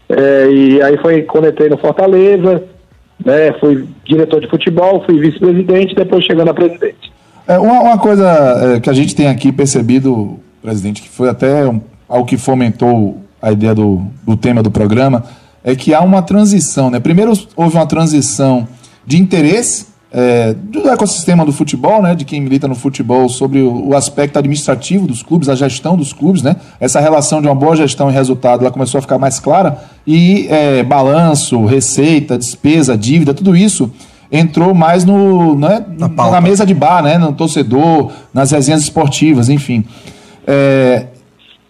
[0.08, 2.64] É, e aí foi quando entrei no Fortaleza,
[3.24, 7.12] né, fui diretor de futebol, fui vice-presidente, depois chegando a presidente.
[7.46, 11.66] É, uma, uma coisa é, que a gente tem aqui percebido, presidente, que foi até
[11.66, 15.24] um, algo que fomentou a ideia do, do tema do programa,
[15.62, 16.90] é que há uma transição.
[16.90, 17.00] Né?
[17.00, 18.66] Primeiro houve uma transição
[19.06, 23.88] de interesse é, do ecossistema do futebol, né, de quem milita no futebol, sobre o,
[23.88, 27.76] o, aspecto administrativo dos clubes, a gestão dos clubes, né, essa relação de uma boa
[27.76, 33.34] gestão e resultado, ela começou a ficar mais clara, e é, balanço, receita, despesa, dívida,
[33.34, 33.90] tudo isso
[34.30, 39.48] entrou mais no, né, na, na, mesa de bar, né, no torcedor, nas resenhas esportivas,
[39.48, 39.84] enfim.
[40.46, 41.06] É,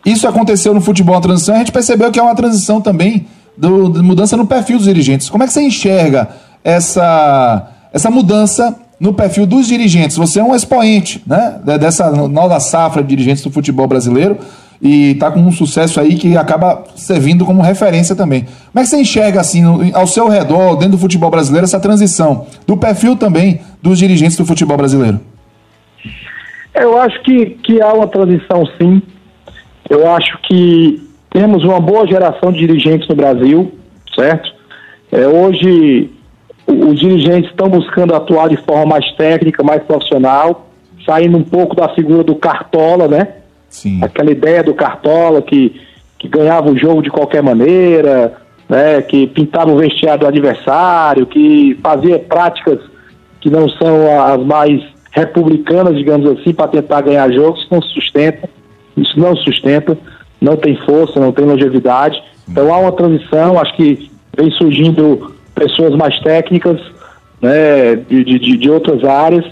[0.05, 3.27] isso aconteceu no futebol, a transição, a gente percebeu que é uma transição também
[3.57, 5.29] do, de mudança no perfil dos dirigentes.
[5.29, 6.29] Como é que você enxerga
[6.63, 10.17] essa essa mudança no perfil dos dirigentes.
[10.17, 14.39] Você é um expoente né, dessa nova safra de dirigentes do futebol brasileiro
[14.81, 18.43] e está com um sucesso aí que acaba servindo como referência também.
[18.43, 19.63] Como é que você enxerga, assim,
[19.93, 24.45] ao seu redor, dentro do futebol brasileiro, essa transição do perfil também dos dirigentes do
[24.45, 25.21] futebol brasileiro?
[26.75, 29.03] Eu acho que, que há uma transição, sim.
[29.91, 33.73] Eu acho que temos uma boa geração de dirigentes no Brasil,
[34.15, 34.49] certo?
[35.11, 36.11] É, hoje
[36.69, 40.67] os dirigentes estão buscando atuar de forma mais técnica, mais profissional,
[41.05, 43.29] saindo um pouco da figura do cartola, né?
[43.71, 44.01] Sim.
[44.03, 45.81] Aquela ideia do cartola que,
[46.19, 48.35] que ganhava o jogo de qualquer maneira,
[48.69, 49.01] né?
[49.01, 52.79] Que pintava o vestiário do adversário, que fazia práticas
[53.41, 58.49] que não são as mais republicanas, digamos assim, para tentar ganhar jogos, isso não sustenta,
[58.97, 59.97] isso não sustenta,
[60.41, 62.23] não tem força, não tem longevidade.
[62.49, 66.81] Então há uma transição, acho que vem surgindo pessoas mais técnicas,
[67.41, 69.45] né, de, de, de outras áreas.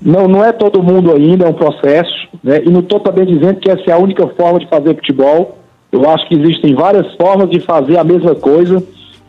[0.00, 3.60] Não, não é todo mundo ainda, é um processo, né, e não estou também dizendo
[3.60, 5.58] que essa é a única forma de fazer futebol.
[5.90, 8.82] Eu acho que existem várias formas de fazer a mesma coisa,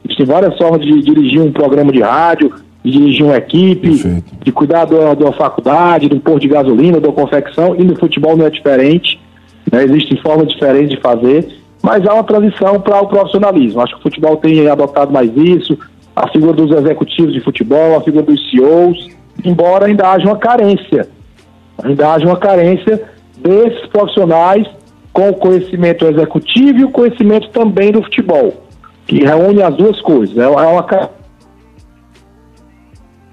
[0.04, 2.54] existem várias formas de dirigir um programa de rádio,
[2.84, 4.34] de dirigir uma equipe, Perfeito.
[4.44, 7.96] de cuidar de uma faculdade, de um posto de gasolina, de uma confecção, e no
[7.96, 9.20] futebol não é diferente.
[9.72, 11.48] Né, existem formas diferentes de fazer,
[11.82, 13.82] mas há uma transição para o profissionalismo.
[13.82, 15.78] Acho que o futebol tem adotado mais isso,
[16.16, 19.10] a figura dos executivos de futebol, a figura dos CEOs,
[19.44, 21.08] embora ainda haja uma carência,
[21.84, 23.04] ainda haja uma carência
[23.38, 24.68] desses profissionais
[25.12, 28.64] com o conhecimento executivo e o conhecimento também do futebol,
[29.06, 30.38] que reúne as duas coisas.
[30.38, 30.84] É uma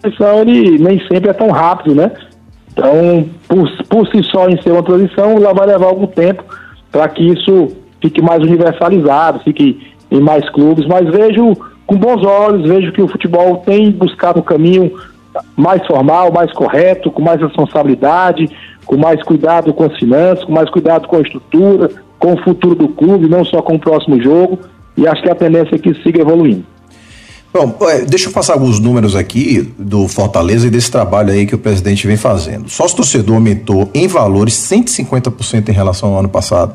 [0.00, 2.10] transição ele nem sempre é tão rápido, né?
[2.72, 6.44] Então, por, por si só em ser uma transição, ela vai levar algum tempo
[6.90, 7.68] para que isso
[8.00, 11.52] fique mais universalizado, fique em mais clubes, mas vejo
[11.90, 14.92] com bons olhos, vejo que o futebol tem buscado um caminho
[15.56, 18.48] mais formal, mais correto, com mais responsabilidade,
[18.86, 22.76] com mais cuidado com as finanças, com mais cuidado com a estrutura, com o futuro
[22.76, 24.60] do clube, não só com o próximo jogo,
[24.96, 26.64] e acho que a tendência é que siga evoluindo.
[27.52, 27.76] Bom,
[28.08, 32.06] deixa eu passar alguns números aqui do Fortaleza e desse trabalho aí que o presidente
[32.06, 32.68] vem fazendo.
[32.68, 36.72] Sócio torcedor aumentou em valores 150% em relação ao ano passado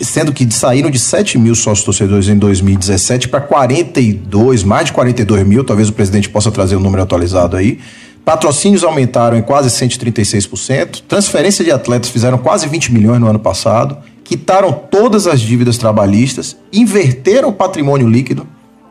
[0.00, 5.46] sendo que saíram de 7 mil sócios torcedores em 2017 para 42, mais de 42
[5.46, 7.78] mil, talvez o presidente possa trazer o um número atualizado aí.
[8.24, 13.98] Patrocínios aumentaram em quase 136%, transferência de atletas fizeram quase 20 milhões no ano passado,
[14.24, 18.46] quitaram todas as dívidas trabalhistas, inverteram o patrimônio líquido,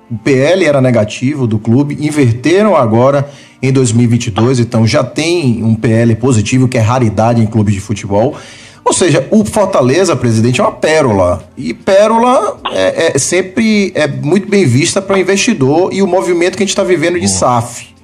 [0.10, 3.30] o PL era negativo do clube, inverteram agora
[3.62, 8.38] em 2022, então já tem um PL positivo, que é raridade em clubes de futebol.
[8.86, 11.44] Ou seja, o Fortaleza, presidente, é uma pérola.
[11.58, 16.56] E pérola é, é sempre é muito bem vista para o investidor e o movimento
[16.56, 17.96] que a gente está vivendo de SAF.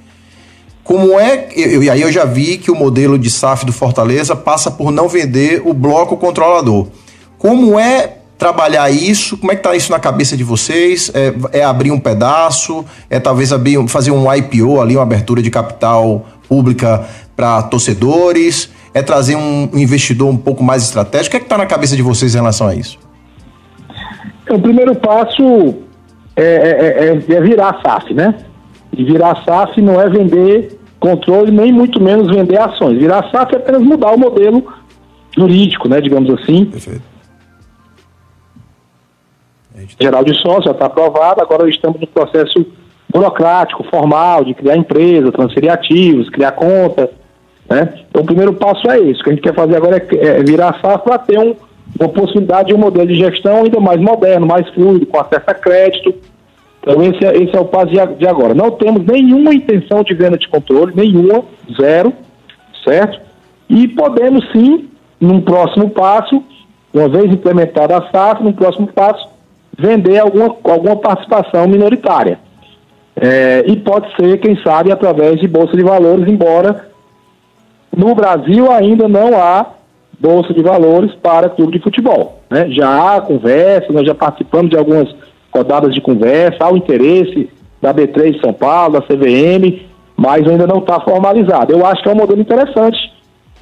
[0.83, 1.49] Como é.
[1.55, 5.07] E aí eu já vi que o modelo de SAF do Fortaleza passa por não
[5.07, 6.87] vender o bloco controlador.
[7.37, 9.37] Como é trabalhar isso?
[9.37, 11.11] Como é que está isso na cabeça de vocês?
[11.13, 12.83] É, é, abrir um pedaço?
[13.07, 18.69] É talvez abrir, fazer um IPO ali, uma abertura de capital pública para torcedores?
[18.93, 21.35] É trazer um investidor um pouco mais estratégico?
[21.35, 22.99] O que é está na cabeça de vocês em relação a isso?
[24.49, 25.75] O primeiro passo
[26.35, 28.35] é, é, é, é virar SAF, né?
[28.91, 32.97] E virar SAF não é vender controle, nem muito menos vender ações.
[32.97, 34.63] Virar SAF é apenas mudar o modelo
[35.37, 36.01] jurídico, né?
[36.01, 36.65] Digamos assim.
[36.65, 37.11] Perfeito.
[39.99, 42.65] Geral de sócio já está aprovado, agora estamos no processo
[43.09, 47.09] burocrático, formal, de criar empresa, transferir ativos, criar conta.
[47.71, 47.87] Né?
[48.09, 49.21] Então o primeiro passo é isso.
[49.21, 51.55] O que a gente quer fazer agora é, é virar SAF para ter um,
[51.97, 55.53] uma possibilidade de um modelo de gestão ainda mais moderno, mais fluido, com acesso a
[55.53, 56.13] crédito.
[56.81, 58.53] Então esse é, esse é o passo de, agora.
[58.53, 61.45] Não temos nenhuma intenção de venda de controle, nenhuma,
[61.79, 62.11] zero,
[62.83, 63.21] certo?
[63.69, 66.43] E podemos sim, num próximo passo,
[66.93, 69.29] uma vez implementada a SAF, no próximo passo,
[69.79, 72.37] vender alguma, alguma participação minoritária.
[73.15, 76.90] É, e pode ser, quem sabe, através de bolsa de valores, embora
[77.95, 79.65] no Brasil ainda não há
[80.19, 82.39] bolsa de valores para clube de futebol.
[82.49, 82.69] Né?
[82.69, 85.13] Já há conversa, nós já participamos de algumas
[85.53, 87.49] rodadas de conversa, há o interesse
[87.81, 89.81] da B3 de São Paulo, da CVM,
[90.15, 91.73] mas ainda não está formalizado.
[91.73, 93.11] Eu acho que é um modelo interessante,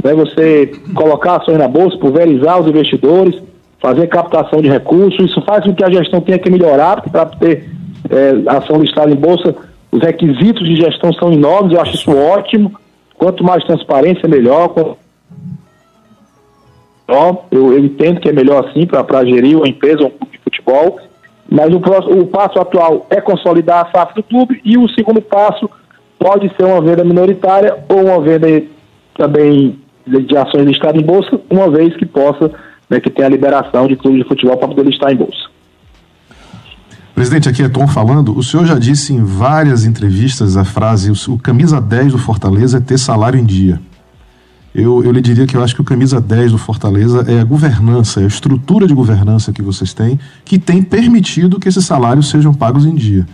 [0.04, 0.14] né?
[0.14, 3.42] você colocar ações na bolsa, pulverizar os investidores,
[3.80, 7.70] fazer captação de recursos, isso faz com que a gestão tenha que melhorar, para ter
[8.10, 9.56] é, ação listada em bolsa,
[9.92, 12.74] os requisitos de gestão são enormes, eu acho isso ótimo.
[13.20, 14.74] Quanto mais transparência, melhor.
[17.08, 21.00] Eu, eu entendo que é melhor assim para gerir uma empresa, um clube de futebol.
[21.52, 25.22] Mas o, próximo, o passo atual é consolidar a SAF do clube e o segundo
[25.22, 25.70] passo
[26.18, 28.64] pode ser uma venda minoritária ou uma venda
[29.18, 32.52] também de ações listadas em bolsa, uma vez que possa,
[32.90, 35.50] né, que tenha a liberação de clube de futebol para poder listar em bolsa.
[37.20, 38.38] Presidente, aqui é Tom falando.
[38.38, 42.80] O senhor já disse em várias entrevistas a frase: o camisa 10 do Fortaleza é
[42.80, 43.82] ter salário em dia.
[44.74, 47.44] Eu, eu lhe diria que eu acho que o camisa 10 do Fortaleza é a
[47.44, 52.30] governança, é a estrutura de governança que vocês têm, que tem permitido que esses salários
[52.30, 53.28] sejam pagos em dia.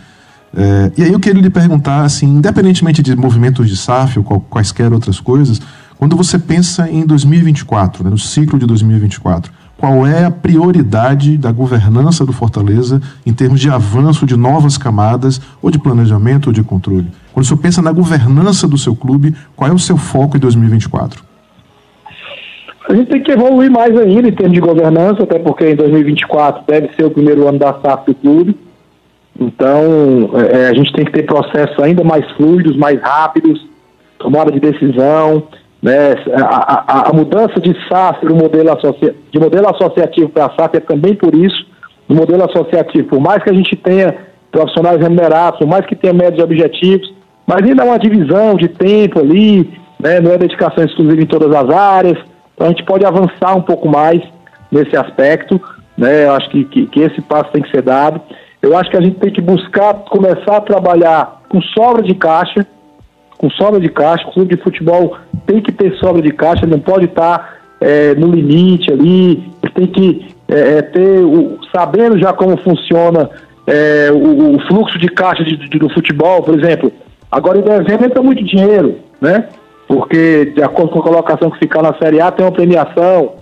[0.58, 4.92] É, e aí eu queria lhe perguntar, assim, independentemente de movimentos de SAF ou quaisquer
[4.94, 5.62] outras coisas,
[5.96, 11.52] quando você pensa em 2024, né, no ciclo de 2024, qual é a prioridade da
[11.52, 16.64] governança do Fortaleza em termos de avanço de novas camadas, ou de planejamento ou de
[16.64, 17.08] controle?
[17.34, 20.40] Quando o senhor pensa na governança do seu clube, qual é o seu foco em
[20.40, 21.24] 2024?
[22.88, 26.64] A gente tem que evoluir mais ainda em termos de governança, até porque em 2024
[26.68, 28.56] deve ser o primeiro ano da SAF do clube.
[29.40, 33.68] Então, é, a gente tem que ter processos ainda mais fluidos, mais rápidos,
[34.20, 35.44] tomada de decisão,
[35.86, 36.16] né?
[36.34, 38.76] A, a, a mudança de SAF modelo
[39.32, 41.64] de modelo associativo para SAF é também por isso.
[42.10, 44.16] No modelo associativo, por mais que a gente tenha
[44.52, 47.14] profissionais remunerados, por mais que tenha médios objetivos,
[47.46, 50.20] mas ainda há uma divisão de tempo ali, né?
[50.20, 52.18] não é dedicação exclusiva em todas as áreas.
[52.56, 54.24] Então a gente pode avançar um pouco mais
[54.72, 55.62] nesse aspecto.
[55.96, 56.26] Né?
[56.26, 58.20] Eu acho que, que, que esse passo tem que ser dado.
[58.60, 62.66] Eu acho que a gente tem que buscar começar a trabalhar com sobra de caixa,
[63.38, 64.28] com sobra de caixa.
[64.28, 68.32] O clube de futebol tem que ter sobra de caixa, não pode estar é, no
[68.32, 69.44] limite ali,
[69.76, 73.30] tem que é, é, ter, o, sabendo já como funciona
[73.68, 76.92] é, o, o, fluxo de caixa de, de, do futebol, por exemplo.
[77.32, 79.50] Agora em dezembro entra muito dinheiro, né?
[79.88, 83.34] Porque de acordo com a colocação que ficar na Série A tem uma premiação,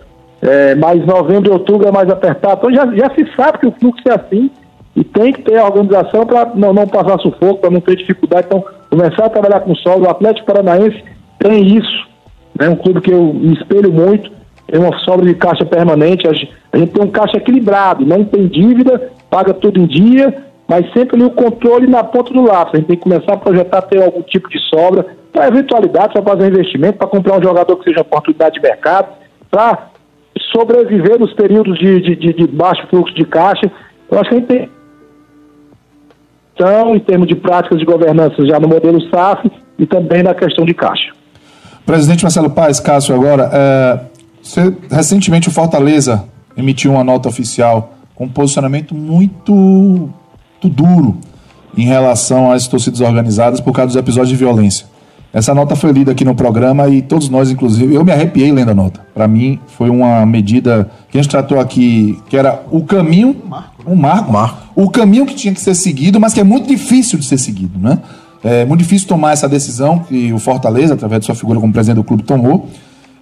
[0.42, 2.56] é, mas novembro e outubro é mais apertado.
[2.58, 4.50] Então já, já se sabe que o fluxo é assim
[4.96, 8.48] e tem que ter a organização para não, não passar sufoco, para não ter dificuldade.
[8.48, 8.64] Então,
[8.94, 10.06] começar a trabalhar com solo.
[10.06, 11.04] O Atlético Paranaense
[11.40, 12.08] tem isso.
[12.60, 12.70] É né?
[12.70, 14.32] um clube que eu me espelho muito,
[14.68, 16.28] tem uma sobra de caixa permanente.
[16.28, 21.16] A gente tem um caixa equilibrado, não tem dívida, paga tudo em dia, mas sempre
[21.16, 22.76] ali o controle na ponta do lápis.
[22.76, 26.22] A gente tem que começar a projetar ter algum tipo de sobra para eventualidade, para
[26.22, 29.08] fazer investimento, para comprar um jogador que seja oportunidade de mercado,
[29.50, 29.88] para
[30.52, 33.72] sobreviver nos períodos de, de, de, de baixo fluxo de caixa.
[34.12, 34.70] Eu acho que a gente tem
[36.96, 40.74] em termos de práticas de governança já no modelo SAF e também na questão de
[40.74, 41.12] caixa.
[41.86, 44.00] Presidente Marcelo Paes, Cássio, agora, é,
[44.42, 46.26] você, recentemente o Fortaleza
[46.56, 51.18] emitiu uma nota oficial com um posicionamento muito, muito duro
[51.76, 54.86] em relação às torcidas organizadas por causa dos episódios de violência.
[55.34, 58.70] Essa nota foi lida aqui no programa e todos nós, inclusive, eu me arrepiei lendo
[58.70, 59.04] a nota.
[59.16, 63.36] Para mim, foi uma medida que a gente tratou aqui, que era o caminho.
[63.86, 64.30] Um marco.
[64.30, 64.58] Um marco.
[64.76, 67.80] O caminho que tinha que ser seguido, mas que é muito difícil de ser seguido,
[67.80, 68.00] né?
[68.44, 71.96] É muito difícil tomar essa decisão que o Fortaleza, através de sua figura como presidente
[71.96, 72.70] do clube, tomou.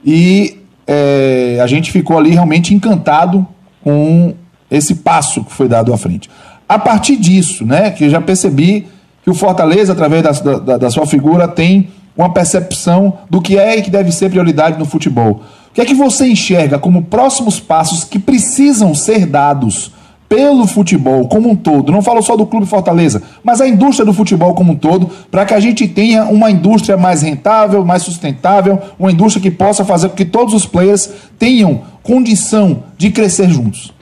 [0.03, 0.57] E
[0.87, 3.45] é, a gente ficou ali realmente encantado
[3.83, 4.33] com
[4.69, 6.29] esse passo que foi dado à frente.
[6.67, 8.87] A partir disso, né, que eu já percebi
[9.23, 13.77] que o Fortaleza, através da, da, da sua figura, tem uma percepção do que é
[13.77, 15.43] e que deve ser prioridade no futebol.
[15.69, 19.91] O que é que você enxerga como próximos passos que precisam ser dados
[20.31, 21.91] pelo futebol como um todo?
[21.91, 25.45] Não falo só do Clube Fortaleza, mas a indústria do futebol como um todo, para
[25.45, 30.07] que a gente tenha uma indústria mais rentável, mais sustentável, uma indústria que possa fazer
[30.07, 33.93] com que todos os players tenham condição de crescer juntos.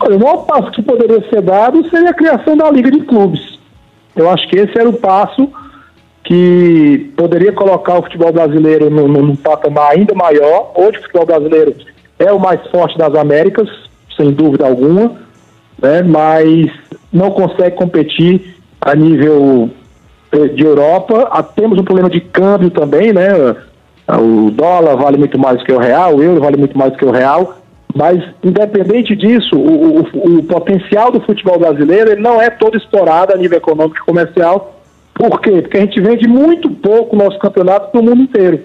[0.00, 3.58] O maior passo que poderia ser dado seria a criação da Liga de Clubes.
[4.14, 5.50] Eu acho que esse era o passo
[6.22, 10.70] que poderia colocar o futebol brasileiro num, num patamar ainda maior.
[10.76, 11.74] Hoje o futebol brasileiro
[12.16, 13.87] é o mais forte das Américas,
[14.18, 15.12] sem dúvida alguma,
[15.80, 16.02] né?
[16.02, 16.70] mas
[17.10, 19.70] não consegue competir a nível
[20.32, 21.28] eh, de Europa.
[21.30, 23.56] Ah, temos um problema de câmbio também, né?
[24.08, 26.98] O dólar vale muito mais do que o real, o euro vale muito mais do
[26.98, 27.58] que o real.
[27.94, 33.32] Mas, independente disso, o, o, o, potencial do futebol brasileiro ele não é todo explorado
[33.32, 34.80] a nível econômico e comercial.
[35.14, 35.62] Por quê?
[35.62, 38.60] Porque a gente vende muito pouco nosso campeonato no mundo inteiro.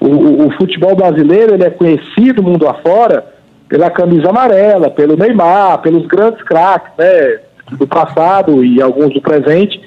[0.00, 3.33] O, o, futebol brasileiro ele é conhecido mundo afora
[3.74, 7.40] pela camisa amarela, pelo Neymar, pelos grandes craques né,
[7.72, 9.82] do passado e alguns do presente.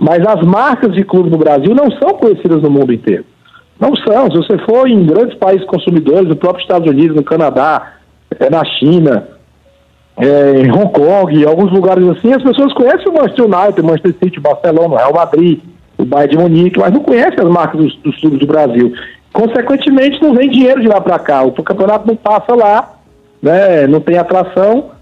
[0.00, 3.24] Mas as marcas de clube no Brasil não são conhecidas no mundo inteiro.
[3.80, 4.30] Não são.
[4.30, 7.94] Se você for em grandes países consumidores, no próprio Estados Unidos, no Canadá,
[8.38, 9.26] é, na China,
[10.18, 13.84] é, em Hong Kong, em alguns lugares assim, as pessoas conhecem o Manchester United, o
[13.84, 15.58] Manchester City, o Barcelona, o Real Madrid,
[15.98, 18.92] o Bayern de Munique, mas não conhecem as marcas dos, clubes do Brasil.
[19.32, 21.42] Consequentemente, não vem dinheiro de lá para cá.
[21.42, 23.01] O campeonato não passa lá,
[23.42, 24.92] né, não tem atração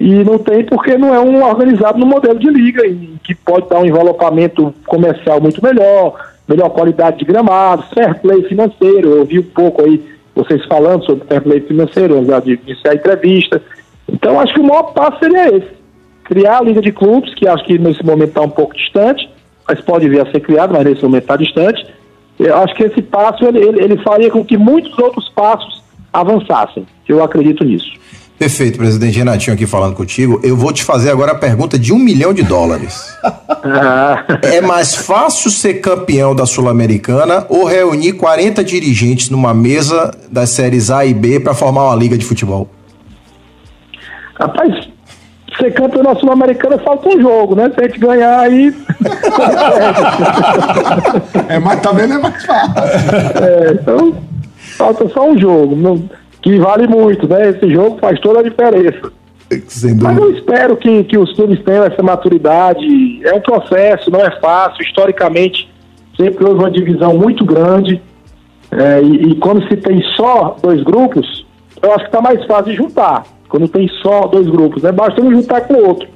[0.00, 2.82] e não tem porque não é um organizado no modelo de liga,
[3.24, 6.14] que pode dar um envelopamento comercial muito melhor,
[6.46, 9.16] melhor qualidade de gramado, fair play financeiro.
[9.16, 10.02] Eu vi um pouco aí
[10.36, 13.60] vocês falando sobre fair play financeiro, já disse a entrevista.
[14.08, 15.78] Então, acho que o maior passo seria esse.
[16.24, 19.28] Criar a Liga de Clubes, que acho que nesse momento está um pouco distante,
[19.66, 21.84] mas pode vir a ser criado, mas nesse momento está distante.
[22.38, 25.82] Eu acho que esse passo ele, ele, ele faria com que muitos outros passos
[26.12, 26.86] avançassem.
[27.06, 27.98] Eu acredito nisso.
[28.38, 30.40] Perfeito, presidente Renatinho aqui falando contigo.
[30.44, 33.18] Eu vou te fazer agora a pergunta de um milhão de dólares.
[34.42, 40.88] é mais fácil ser campeão da Sul-Americana ou reunir 40 dirigentes numa mesa das séries
[40.88, 42.70] A e B para formar uma liga de futebol?
[44.38, 44.88] Rapaz,
[45.58, 47.72] ser campeão da Sul-Americana falta um jogo, né?
[47.74, 48.68] Se a gente ganhar aí.
[51.48, 52.72] é, mas também não é mais fácil.
[53.42, 54.27] É, então,
[54.78, 55.76] falta só um jogo.
[55.76, 56.08] Não
[56.40, 57.50] que vale muito, né?
[57.50, 59.12] Esse jogo faz toda a diferença.
[60.00, 62.86] Mas eu espero que, que os clubes tenham essa maturidade.
[63.26, 64.82] É um processo, não é fácil.
[64.82, 65.68] Historicamente,
[66.16, 68.00] sempre houve uma divisão muito grande.
[68.70, 71.46] É, e, e, quando se tem só dois grupos,
[71.82, 73.24] eu acho que está mais fácil de juntar.
[73.48, 74.92] Quando tem só dois grupos, né?
[74.92, 76.08] Basta um juntar com o outro.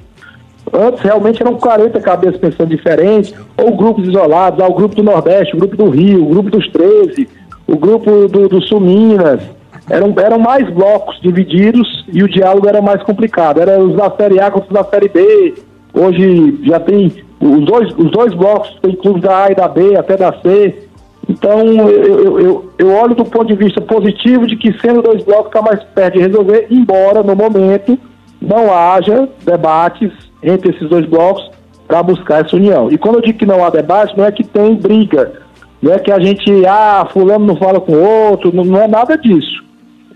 [0.71, 5.55] Antes realmente eram 40 cabeças pensando diferente, ou grupos isolados, ah, o grupo do Nordeste,
[5.55, 7.27] o grupo do Rio, o grupo dos 13,
[7.67, 9.41] o grupo do, do Sul Minas
[9.89, 13.61] eram, eram mais blocos divididos e o diálogo era mais complicado.
[13.61, 15.55] Era os da Série A contra os da Série B.
[15.93, 19.95] Hoje já tem os dois, os dois blocos, tem clubes da A e da B,
[19.95, 20.87] até da C.
[21.29, 25.47] Então eu, eu, eu olho do ponto de vista positivo de que sendo dois blocos
[25.47, 27.97] está mais perto de resolver, embora no momento
[28.41, 30.11] não haja debates
[30.41, 31.49] entre esses dois blocos
[31.87, 32.91] para buscar essa união.
[32.91, 35.42] E quando eu digo que não há debate, não é que tem briga,
[35.83, 38.87] não é que a gente, ah, fulano não fala com o outro, não, não é
[38.87, 39.63] nada disso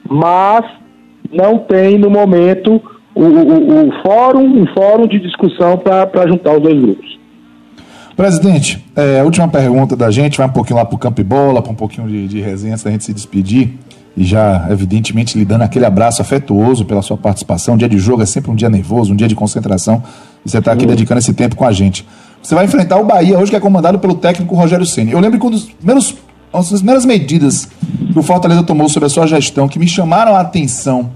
[0.09, 0.65] mas
[1.31, 2.81] não tem no momento
[3.13, 7.17] o, o, o fórum, um fórum de discussão para juntar os dois grupos.
[8.15, 11.23] Presidente, é, a última pergunta da gente vai um pouquinho lá para o campo e
[11.23, 13.77] bola, para um pouquinho de, de resenha antes da gente se despedir.
[14.15, 17.75] E já, evidentemente, lhe dando aquele abraço afetuoso pela sua participação.
[17.75, 20.01] Um dia de jogo é sempre um dia nervoso, um dia de concentração.
[20.43, 22.03] E você está aqui dedicando esse tempo com a gente.
[22.41, 25.11] Você vai enfrentar o Bahia hoje, que é comandado pelo técnico Rogério Ceni.
[25.11, 26.15] Eu lembro que um dos primeiros
[26.53, 27.67] uma das primeiras medidas
[28.11, 31.11] que o Fortaleza tomou sobre a sua gestão que me chamaram a atenção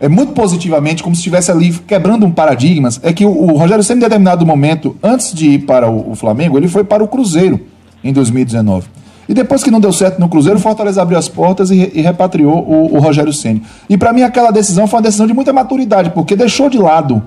[0.00, 3.84] é muito positivamente, como se estivesse ali quebrando um paradigmas, é que o, o Rogério
[3.84, 7.06] sempre em determinado momento, antes de ir para o, o, Flamengo, ele foi para o
[7.06, 7.60] Cruzeiro
[8.02, 8.88] em 2019.
[9.28, 12.00] E depois que não deu certo no Cruzeiro, o Fortaleza abriu as portas e, e
[12.00, 13.62] repatriou o, o Rogério Ceni.
[13.88, 17.22] E para mim aquela decisão foi uma decisão de muita maturidade, porque deixou de lado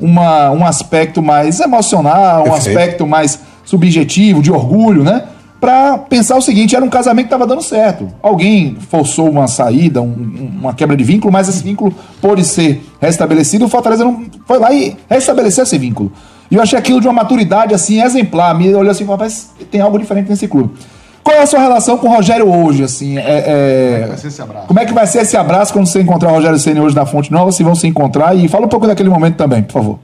[0.00, 5.24] uma, um aspecto mais emocional, um aspecto mais subjetivo, de orgulho, né?
[5.62, 8.08] para pensar o seguinte: era um casamento que estava dando certo.
[8.20, 13.66] Alguém forçou uma saída, um, uma quebra de vínculo, mas esse vínculo pôde ser restabelecido.
[13.66, 16.10] O Fortaleza não foi lá e restabeleceu esse vínculo.
[16.50, 18.58] E eu achei aquilo de uma maturidade assim exemplar.
[18.58, 20.74] Me olhou assim e falou: mas tem algo diferente nesse clube.
[21.22, 22.82] Qual é a sua relação com o Rogério hoje?
[22.82, 24.08] Assim, é, é...
[24.08, 24.66] Como, é que vai ser esse abraço?
[24.66, 27.06] Como é que vai ser esse abraço quando você encontrar o Rogério Senna hoje na
[27.06, 27.52] Fonte Nova?
[27.52, 29.98] Se vão se encontrar e fala um pouco daquele momento também, por favor.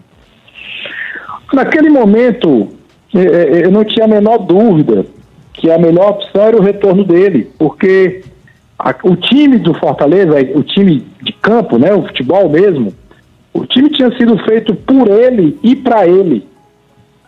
[1.53, 2.69] Naquele momento,
[3.15, 5.07] é, é, eu não tinha a menor dúvida
[5.55, 8.23] que a melhor opção era o retorno dele, porque
[8.79, 12.95] a, o time do Fortaleza, o time de campo, né, o futebol mesmo,
[13.53, 16.47] o time tinha sido feito por ele e para ele.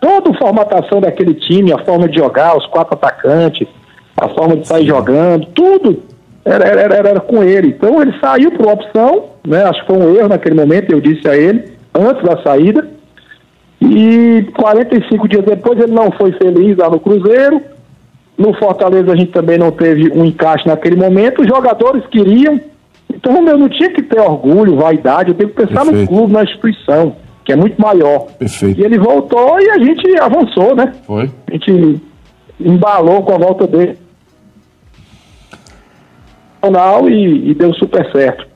[0.01, 3.67] Toda a formatação daquele time, a forma de jogar, os quatro atacantes,
[4.21, 6.03] a forma de sair jogando, tudo
[6.45, 7.69] era, era, era, era com ele.
[7.69, 11.29] Então ele saiu por opção, né, acho que foi um erro naquele momento, eu disse
[11.29, 12.89] a ele, antes da saída,
[13.81, 17.63] e 45 dias depois ele não foi feliz lá no Cruzeiro,
[18.41, 21.43] no Fortaleza a gente também não teve um encaixe naquele momento.
[21.43, 22.59] Os jogadores queriam.
[23.13, 26.11] Então eu não tinha que ter orgulho, vaidade, eu tenho que pensar Perfeito.
[26.11, 28.29] no clube, na instituição, que é muito maior.
[28.39, 28.81] Perfeito.
[28.81, 30.95] E ele voltou e a gente avançou, né?
[31.07, 31.31] Foi.
[31.49, 32.01] A gente
[32.59, 33.99] embalou com a volta dele.
[37.09, 38.47] E, e deu super certo.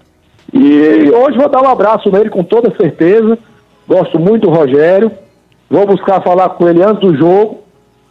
[0.53, 3.39] E hoje vou dar um abraço nele com toda certeza.
[3.89, 5.11] Gosto muito do Rogério.
[5.71, 7.61] Vou buscar falar com ele antes do jogo,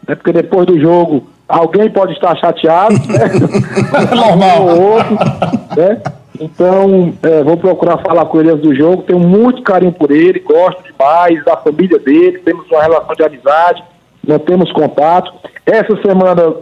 [0.08, 0.16] né?
[0.16, 3.30] porque depois do jogo Alguém pode estar chateado, né?
[4.16, 4.66] Normal.
[4.66, 5.16] ou outro,
[5.76, 6.02] né?
[6.40, 9.04] Então, é, vou procurar falar com ele antes do jogo.
[9.04, 13.84] Tenho muito carinho por ele, gosto demais da família dele, temos uma relação de amizade,
[14.28, 15.32] mantemos contato.
[15.66, 16.56] Essa semana,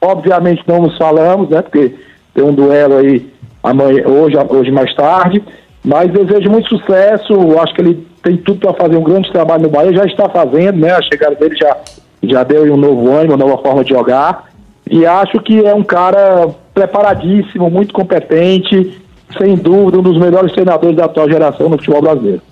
[0.00, 1.62] obviamente, não nos falamos, né?
[1.62, 1.94] Porque
[2.34, 3.30] tem um duelo aí
[3.62, 5.42] amanhã, hoje, hoje mais tarde.
[5.84, 7.58] Mas desejo muito sucesso.
[7.58, 9.94] Acho que ele tem tudo para fazer um grande trabalho no Bahia.
[9.94, 10.92] Já está fazendo, né?
[10.92, 11.76] A chegada dele já
[12.22, 14.44] já deu um novo ânimo, uma nova forma de jogar.
[14.88, 19.00] E acho que é um cara preparadíssimo, muito competente,
[19.36, 22.42] sem dúvida, um dos melhores treinadores da atual geração no futebol brasileiro.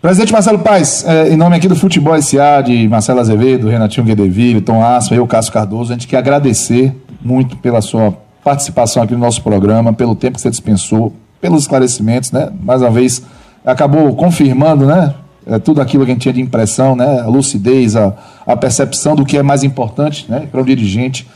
[0.00, 4.60] Presidente Marcelo Paes, é, em nome aqui do Futebol SA, de Marcelo Azevedo, Renatinho Guedeville,
[4.60, 8.14] Tom Aspa, eu, Cássio Cardoso, a gente quer agradecer muito pela sua
[8.44, 12.50] participação aqui no nosso programa, pelo tempo que você dispensou, pelos esclarecimentos, né?
[12.62, 13.22] Mais uma vez,
[13.64, 15.14] acabou confirmando, né?
[15.46, 17.20] é, tudo aquilo que a gente tinha de impressão, né?
[17.20, 18.14] a lucidez, a,
[18.46, 20.48] a percepção do que é mais importante né?
[20.50, 21.26] para um dirigente.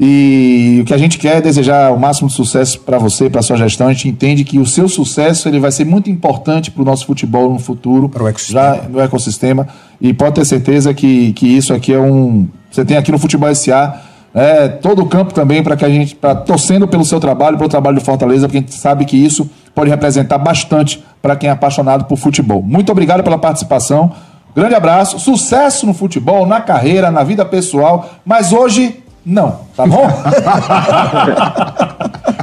[0.00, 3.40] E o que a gente quer é desejar o máximo de sucesso para você, para
[3.40, 3.86] sua gestão.
[3.86, 7.06] A gente entende que o seu sucesso ele vai ser muito importante para o nosso
[7.06, 8.76] futebol no futuro, para o ecossistema.
[8.76, 9.68] Já no ecossistema.
[10.00, 12.48] E pode ter certeza que, que isso aqui é um.
[12.68, 14.00] Você tem aqui no Futebol SA
[14.34, 17.68] é, todo o campo também para que a gente, para torcendo pelo seu trabalho, pelo
[17.68, 21.52] trabalho do Fortaleza, porque a gente sabe que isso pode representar bastante para quem é
[21.52, 22.62] apaixonado por futebol.
[22.62, 24.12] Muito obrigado pela participação.
[24.54, 30.06] Grande abraço, sucesso no futebol, na carreira, na vida pessoal, mas hoje não, tá bom?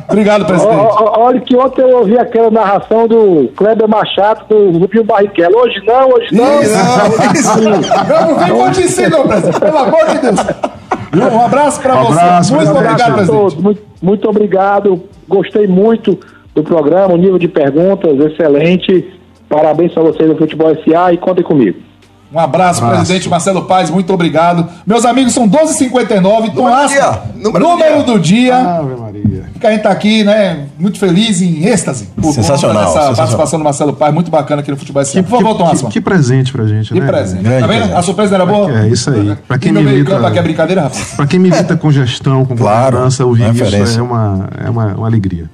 [0.09, 0.75] Obrigado, presidente.
[0.97, 5.55] Olha que ontem eu ouvi aquela narração do Kleber Machado do Rubinho Barrichello.
[5.59, 6.61] Hoje não, hoje não.
[6.63, 9.59] Isso, não, não, não vem condizer, não, presidente.
[9.59, 10.39] Pelo amor de Deus.
[11.14, 12.53] Um abraço para um você.
[12.53, 13.62] Muito obrigado, presidente.
[13.62, 15.03] Muito, muito obrigado.
[15.28, 16.20] Gostei muito
[16.53, 19.14] do programa, o nível de perguntas excelente.
[19.47, 21.88] Parabéns para vocês do Futebol SA e contem comigo.
[22.32, 24.67] Um abraço, abraço, presidente Marcelo Paz, muito obrigado.
[24.86, 28.55] Meus amigos, são 12h59, Tom Aspa, número, número do dia.
[28.55, 29.45] Ave Maria.
[29.59, 32.07] Que a gente tá aqui, né, muito feliz, em êxtase.
[32.21, 32.95] Por sensacional.
[32.95, 35.23] Essa participação do Marcelo Paz, muito bacana aqui no Futebol SA.
[35.23, 35.75] Por favor, Tom.
[35.75, 37.05] Que, que, presente pra gente, que né?
[37.05, 37.43] Que presente.
[37.43, 37.97] Grande, tá vendo?
[37.97, 38.80] A surpresa era boa?
[38.80, 39.36] É, isso aí.
[39.47, 40.11] Pra quem me imita...
[40.11, 41.15] Campo, aqui é brincadeira, Rafa?
[41.15, 44.86] Pra quem me imita com gestão, com claro, governança, ouvir isso é uma, é uma,
[44.93, 45.49] uma alegria.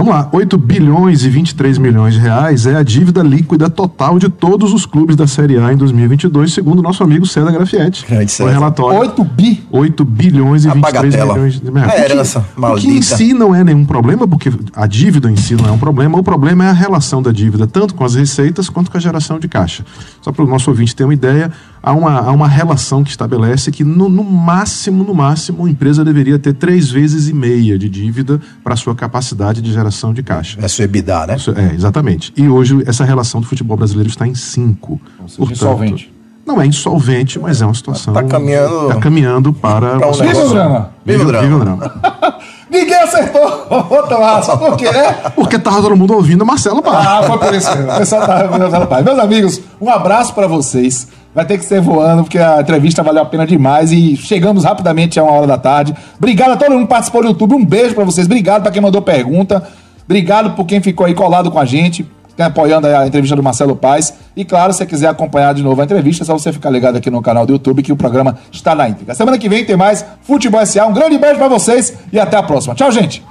[0.00, 4.30] Vamos lá, 8 bilhões e 23 milhões de reais é a dívida líquida total de
[4.30, 8.06] todos os clubes da Série A em 2022, segundo o nosso amigo César Grafietti.
[8.08, 8.50] Grande César.
[8.50, 8.98] Relatório.
[8.98, 9.62] 8 bi?
[9.70, 11.34] 8 bilhões e a 23 bagatela.
[11.34, 11.92] milhões de reais.
[11.92, 12.88] A herança maldita.
[12.88, 15.70] O que em si não é nenhum problema, porque a dívida em si não é
[15.70, 18.96] um problema, o problema é a relação da dívida, tanto com as receitas quanto com
[18.96, 19.84] a geração de caixa.
[20.22, 21.52] Só para o nosso ouvinte ter uma ideia,
[21.82, 26.04] há uma, há uma relação que estabelece que no, no máximo, no máximo, a empresa
[26.04, 30.58] deveria ter três vezes e meia de dívida para sua capacidade de geração de caixa.
[30.60, 31.36] É sua EBITDA, né?
[31.56, 32.32] É, exatamente.
[32.36, 35.00] E hoje essa relação do futebol brasileiro está em cinco.
[35.18, 36.12] Portanto, insolvente.
[36.46, 38.12] Não é insolvente, mas é uma situação.
[38.12, 38.88] Está caminhando.
[38.88, 39.98] Está caminhando para.
[39.98, 40.90] para um Viva o drama.
[41.04, 41.46] Viva o drama.
[41.46, 42.40] Viva o drama.
[42.70, 43.66] Ninguém acertou.
[43.68, 44.86] Ô, por quê?
[45.34, 47.06] Porque tava todo mundo ouvindo Marcelo Paz.
[47.06, 47.92] Ah, foi por isso mesmo.
[47.92, 49.04] O pessoal tava ouvindo Marcelo Paz.
[49.04, 51.08] Meus amigos, um abraço para vocês.
[51.34, 55.18] Vai ter que ser voando, porque a entrevista valeu a pena demais e chegamos rapidamente
[55.20, 55.94] a uma hora da tarde.
[56.18, 57.54] Obrigado a todo mundo que participou do YouTube.
[57.54, 58.26] Um beijo para vocês.
[58.26, 59.62] Obrigado para quem mandou pergunta.
[60.04, 62.04] Obrigado por quem ficou aí colado com a gente,
[62.36, 64.12] apoiando a entrevista do Marcelo Paz.
[64.34, 66.96] E claro, se você quiser acompanhar de novo a entrevista, é só você ficar ligado
[66.96, 69.14] aqui no canal do YouTube que o programa está na íntegra.
[69.14, 70.86] Semana que vem tem mais Futebol SA.
[70.86, 72.74] Um grande beijo para vocês e até a próxima.
[72.74, 73.22] Tchau, gente.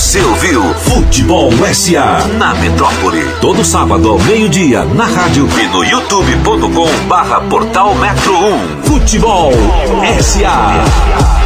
[0.00, 3.22] Você ouviu Futebol SA na Metrópole.
[3.38, 8.82] Todo sábado ao meio-dia na rádio e no youtube.com barra portal Metro 1.
[8.84, 9.52] Futebol
[10.22, 11.39] SA.